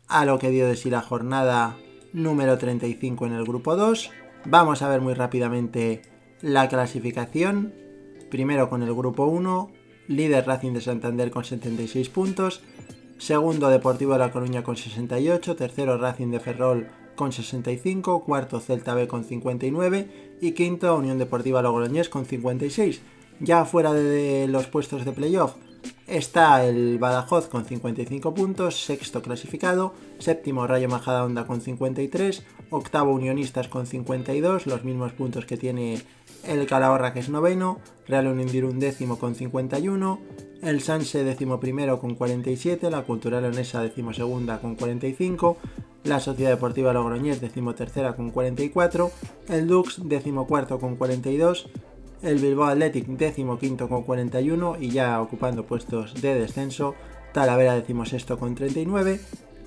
a 0.09 0.25
lo 0.25 0.39
que 0.39 0.51
dio 0.51 0.67
de 0.67 0.77
sí 0.77 0.91
la 0.91 1.01
jornada 1.01 1.77
número 2.13 2.59
35 2.59 3.27
en 3.27 3.33
el 3.33 3.45
grupo 3.45 3.77
2. 3.77 4.11
Vamos 4.45 4.83
a 4.83 4.89
ver 4.89 5.01
muy 5.01 5.15
rápidamente 5.15 6.03
la 6.41 6.69
clasificación. 6.69 7.75
Primero 8.31 8.69
con 8.69 8.83
el 8.83 8.95
grupo 8.95 9.27
1, 9.27 9.71
líder 10.09 10.47
Racing 10.47 10.73
de 10.73 10.81
Santander 10.81 11.31
con 11.31 11.45
76 11.45 12.09
puntos, 12.09 12.63
segundo 13.19 13.69
Deportivo 13.69 14.13
de 14.13 14.19
La 14.19 14.33
Coruña 14.33 14.63
con 14.65 14.77
68, 14.77 15.57
tercero 15.57 15.99
Racing 15.99 16.31
de 16.31 16.41
Ferrol 16.41 16.89
con 17.15 17.33
65, 17.33 18.25
cuarto 18.25 18.61
Celta 18.61 18.95
B 18.95 19.09
con 19.09 19.25
59 19.25 20.37
y 20.41 20.53
quinto 20.53 20.97
Unión 20.97 21.19
Deportiva 21.19 21.63
Logroñés 21.63 22.09
con 22.09 22.27
56. 22.27 23.01
Ya 23.41 23.65
fuera 23.65 23.93
de 23.93 24.49
los 24.49 24.67
puestos 24.67 25.05
de 25.05 25.13
playoff, 25.13 25.55
Está 26.07 26.65
el 26.65 27.01
Badajoz 27.01 27.49
con 27.49 27.65
55 27.65 28.33
puntos, 28.33 28.85
sexto 28.85 29.23
clasificado, 29.23 29.93
séptimo 30.21 30.65
Rayo 30.69 30.89
Majadahonda 30.89 31.49
con 31.49 31.61
53, 31.61 32.45
octavo 32.71 33.13
Unionistas 33.13 33.67
con 33.67 33.89
52, 33.89 34.69
los 34.69 34.85
mismos 34.85 35.13
puntos 35.15 35.47
que 35.47 35.57
tiene 35.57 36.01
el 36.45 36.65
Calahorra 36.67 37.13
que 37.13 37.19
es 37.19 37.29
noveno, 37.29 37.81
Real 38.07 38.29
Unión 38.29 38.65
un 38.65 38.79
décimo 38.79 39.19
con 39.19 39.35
51, 39.35 40.21
el 40.63 40.81
Sanse 40.81 41.25
décimo 41.25 41.59
primero 41.59 41.99
con 41.99 42.15
47, 42.15 42.89
la 42.89 43.03
Cultural 43.03 43.43
Leonesa 43.43 43.83
décimo 43.83 44.13
segunda 44.13 44.61
con 44.61 44.77
45, 44.77 45.57
la 46.05 46.21
Sociedad 46.21 46.51
Deportiva 46.51 46.93
Logroñés 46.93 47.41
décimo 47.41 47.75
tercera 47.75 48.15
con 48.15 48.31
44, 48.31 49.11
el 49.49 49.67
Dux 49.67 50.09
décimo 50.09 50.47
cuarto 50.47 50.79
con 50.79 50.95
42, 50.95 51.69
el 52.27 52.41
Bilbao 52.41 52.67
Athletic 52.67 53.07
décimo 53.07 53.57
quinto 53.57 53.89
con 53.89 54.03
41 54.03 54.79
y 54.81 54.91
ya 54.91 55.21
ocupando 55.23 55.65
puestos 55.65 56.21
de 56.21 56.35
descenso, 56.35 56.97
Talavera 57.33 57.75
décimo 57.77 58.05
sexto 58.05 58.37
con 58.37 58.57
39, 58.57 59.21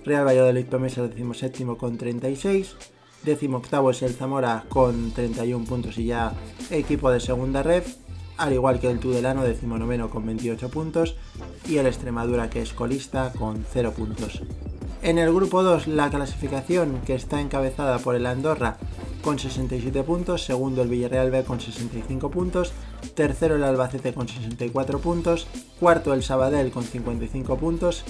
Real 0.03 0.27
Valladolid 0.27 0.65
Promesa 0.65 1.07
décimo 1.07 1.33
séptimo 1.33 1.77
con 1.77 1.97
36, 1.97 2.75
décimo 3.23 3.57
octavo 3.57 3.91
es 3.91 4.01
el 4.01 4.13
Zamora 4.13 4.65
con 4.67 5.11
31 5.11 5.65
puntos 5.65 5.97
y 5.97 6.05
ya 6.05 6.33
equipo 6.69 7.11
de 7.11 7.21
segunda 7.21 7.63
ref, 7.63 7.95
al 8.37 8.51
igual 8.51 8.81
que 8.81 8.91
el 8.91 8.99
Tudelano 8.99 9.43
décimo 9.43 9.77
noveno 9.77 10.09
con 10.09 10.25
28 10.25 10.69
puntos 10.69 11.15
y 11.65 11.77
el 11.77 11.87
Extremadura 11.87 12.49
que 12.49 12.61
es 12.61 12.73
colista 12.73 13.31
con 13.37 13.65
0 13.71 13.93
puntos. 13.95 14.41
En 15.01 15.17
el 15.17 15.33
grupo 15.33 15.63
2 15.63 15.87
la 15.87 16.09
clasificación 16.09 16.99
que 17.05 17.15
está 17.15 17.39
encabezada 17.39 17.99
por 17.99 18.15
el 18.15 18.25
Andorra 18.25 18.77
con 19.21 19.39
67 19.39 20.03
puntos, 20.03 20.43
segundo 20.43 20.81
el 20.81 20.89
Villarreal 20.89 21.31
B 21.31 21.43
con 21.43 21.59
65 21.59 22.29
puntos, 22.29 22.71
tercero 23.15 23.55
el 23.55 23.63
Albacete 23.63 24.13
con 24.13 24.27
64 24.27 24.99
puntos, 24.99 25.47
cuarto 25.79 26.13
el 26.13 26.23
Sabadell 26.23 26.71
con 26.71 26.83
55 26.83 27.57
puntos 27.57 28.03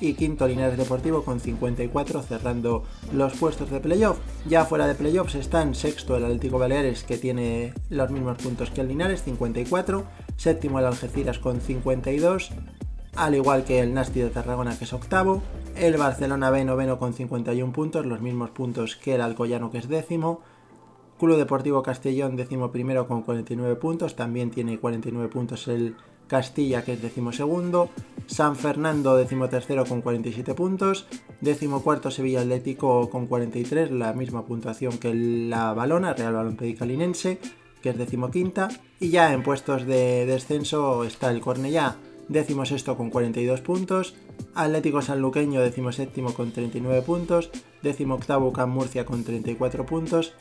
y 0.00 0.14
quinto 0.14 0.46
Linares 0.46 0.76
Deportivo 0.76 1.24
con 1.24 1.40
54 1.40 2.22
cerrando 2.22 2.84
los 3.12 3.34
puestos 3.34 3.70
de 3.70 3.80
playoff. 3.80 4.18
Ya 4.46 4.64
fuera 4.64 4.86
de 4.86 4.94
playoffs 4.94 5.34
están 5.34 5.74
sexto 5.74 6.16
el 6.16 6.24
Atlético 6.24 6.58
Baleares 6.58 7.04
que 7.04 7.18
tiene 7.18 7.72
los 7.88 8.10
mismos 8.10 8.38
puntos 8.38 8.70
que 8.70 8.82
el 8.82 8.88
Linares 8.88 9.22
54, 9.22 10.04
séptimo 10.36 10.78
el 10.78 10.86
Algeciras 10.86 11.38
con 11.38 11.60
52, 11.60 12.50
al 13.16 13.34
igual 13.34 13.64
que 13.64 13.80
el 13.80 13.94
Nasti 13.94 14.20
de 14.20 14.30
Tarragona 14.30 14.76
que 14.76 14.84
es 14.84 14.92
octavo, 14.92 15.42
el 15.74 15.96
Barcelona 15.96 16.50
B 16.50 16.64
noveno 16.64 16.98
con 16.98 17.14
51 17.14 17.72
puntos, 17.72 18.06
los 18.06 18.20
mismos 18.20 18.50
puntos 18.50 18.96
que 18.96 19.14
el 19.14 19.20
Alcoyano 19.20 19.70
que 19.70 19.78
es 19.78 19.88
décimo, 19.88 20.42
Club 21.18 21.36
Deportivo 21.36 21.82
Castellón 21.82 22.36
décimo 22.36 22.70
primero 22.70 23.08
con 23.08 23.22
49 23.22 23.76
puntos, 23.76 24.16
también 24.16 24.50
tiene 24.50 24.78
49 24.78 25.28
puntos 25.28 25.68
el 25.68 25.96
Castilla 26.26 26.84
que 26.84 26.94
es 26.94 27.02
décimo 27.02 27.32
segundo, 27.32 27.90
San 28.26 28.56
Fernando 28.56 29.16
décimo 29.16 29.48
tercero 29.48 29.84
con 29.84 30.02
47 30.02 30.54
puntos, 30.54 31.06
décimo 31.40 31.82
cuarto 31.82 32.10
Sevilla 32.10 32.40
Atlético 32.40 33.08
con 33.10 33.26
43, 33.26 33.92
la 33.92 34.12
misma 34.12 34.44
puntuación 34.44 34.98
que 34.98 35.14
la 35.14 35.72
Balona, 35.72 36.14
Real 36.14 36.34
Balompié 36.34 36.74
Calinense, 36.74 37.38
que 37.80 37.90
es 37.90 37.98
décimo 37.98 38.30
quinta, 38.30 38.68
y 38.98 39.10
ya 39.10 39.32
en 39.32 39.42
puestos 39.42 39.86
de 39.86 40.26
descenso 40.26 41.04
está 41.04 41.30
el 41.30 41.40
Cornellá 41.40 41.96
décimo 42.28 42.66
sexto 42.66 42.96
con 42.96 43.10
42 43.10 43.60
puntos, 43.60 44.16
Atlético 44.54 45.00
Sanluqueño 45.00 45.60
décimo 45.60 45.92
séptimo 45.92 46.34
con 46.34 46.50
39 46.50 47.02
puntos, 47.02 47.50
décimo 47.82 48.16
octavo 48.16 48.52
Can 48.52 48.70
Murcia 48.70 49.06
con 49.06 49.22
34 49.22 49.86
puntos, 49.86 50.34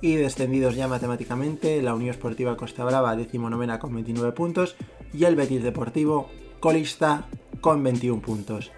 y 0.00 0.16
descendidos 0.16 0.76
ya 0.76 0.88
matemáticamente 0.88 1.82
la 1.82 1.94
Unión 1.94 2.10
Esportiva 2.10 2.56
Costa 2.56 2.84
Brava, 2.84 3.16
novena 3.16 3.78
con 3.78 3.94
29 3.94 4.32
puntos 4.32 4.76
y 5.12 5.24
el 5.24 5.36
Betis 5.36 5.62
Deportivo, 5.62 6.28
colista 6.60 7.26
con 7.60 7.82
21 7.82 8.22
puntos. 8.22 8.70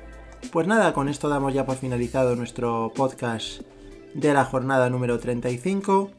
Pues 0.50 0.66
nada, 0.66 0.92
con 0.92 1.08
esto 1.08 1.28
damos 1.28 1.54
ya 1.54 1.66
por 1.66 1.76
finalizado 1.76 2.34
nuestro 2.36 2.92
podcast 2.94 3.62
de 4.14 4.34
la 4.34 4.44
jornada 4.44 4.90
número 4.90 5.18
35. 5.18 6.10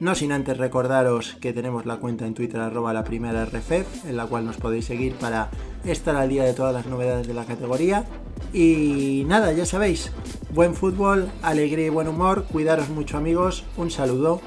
No 0.00 0.14
sin 0.16 0.32
antes 0.32 0.58
recordaros 0.58 1.36
que 1.40 1.52
tenemos 1.52 1.86
la 1.86 1.98
cuenta 1.98 2.26
en 2.26 2.34
Twitter 2.34 2.60
arroba 2.60 2.92
la 2.92 3.04
primera 3.04 3.44
RFEF, 3.44 4.06
en 4.06 4.16
la 4.16 4.26
cual 4.26 4.44
nos 4.44 4.56
podéis 4.56 4.86
seguir 4.86 5.14
para 5.14 5.48
estar 5.84 6.16
al 6.16 6.28
día 6.28 6.42
de 6.42 6.54
todas 6.54 6.74
las 6.74 6.86
novedades 6.86 7.28
de 7.28 7.34
la 7.34 7.44
categoría. 7.44 8.04
Y 8.52 9.24
nada, 9.26 9.52
ya 9.52 9.64
sabéis, 9.64 10.10
buen 10.50 10.74
fútbol, 10.74 11.30
alegría 11.42 11.86
y 11.86 11.90
buen 11.90 12.08
humor, 12.08 12.46
cuidaros 12.50 12.88
mucho 12.88 13.16
amigos, 13.16 13.64
un 13.76 13.90
saludo. 13.92 14.40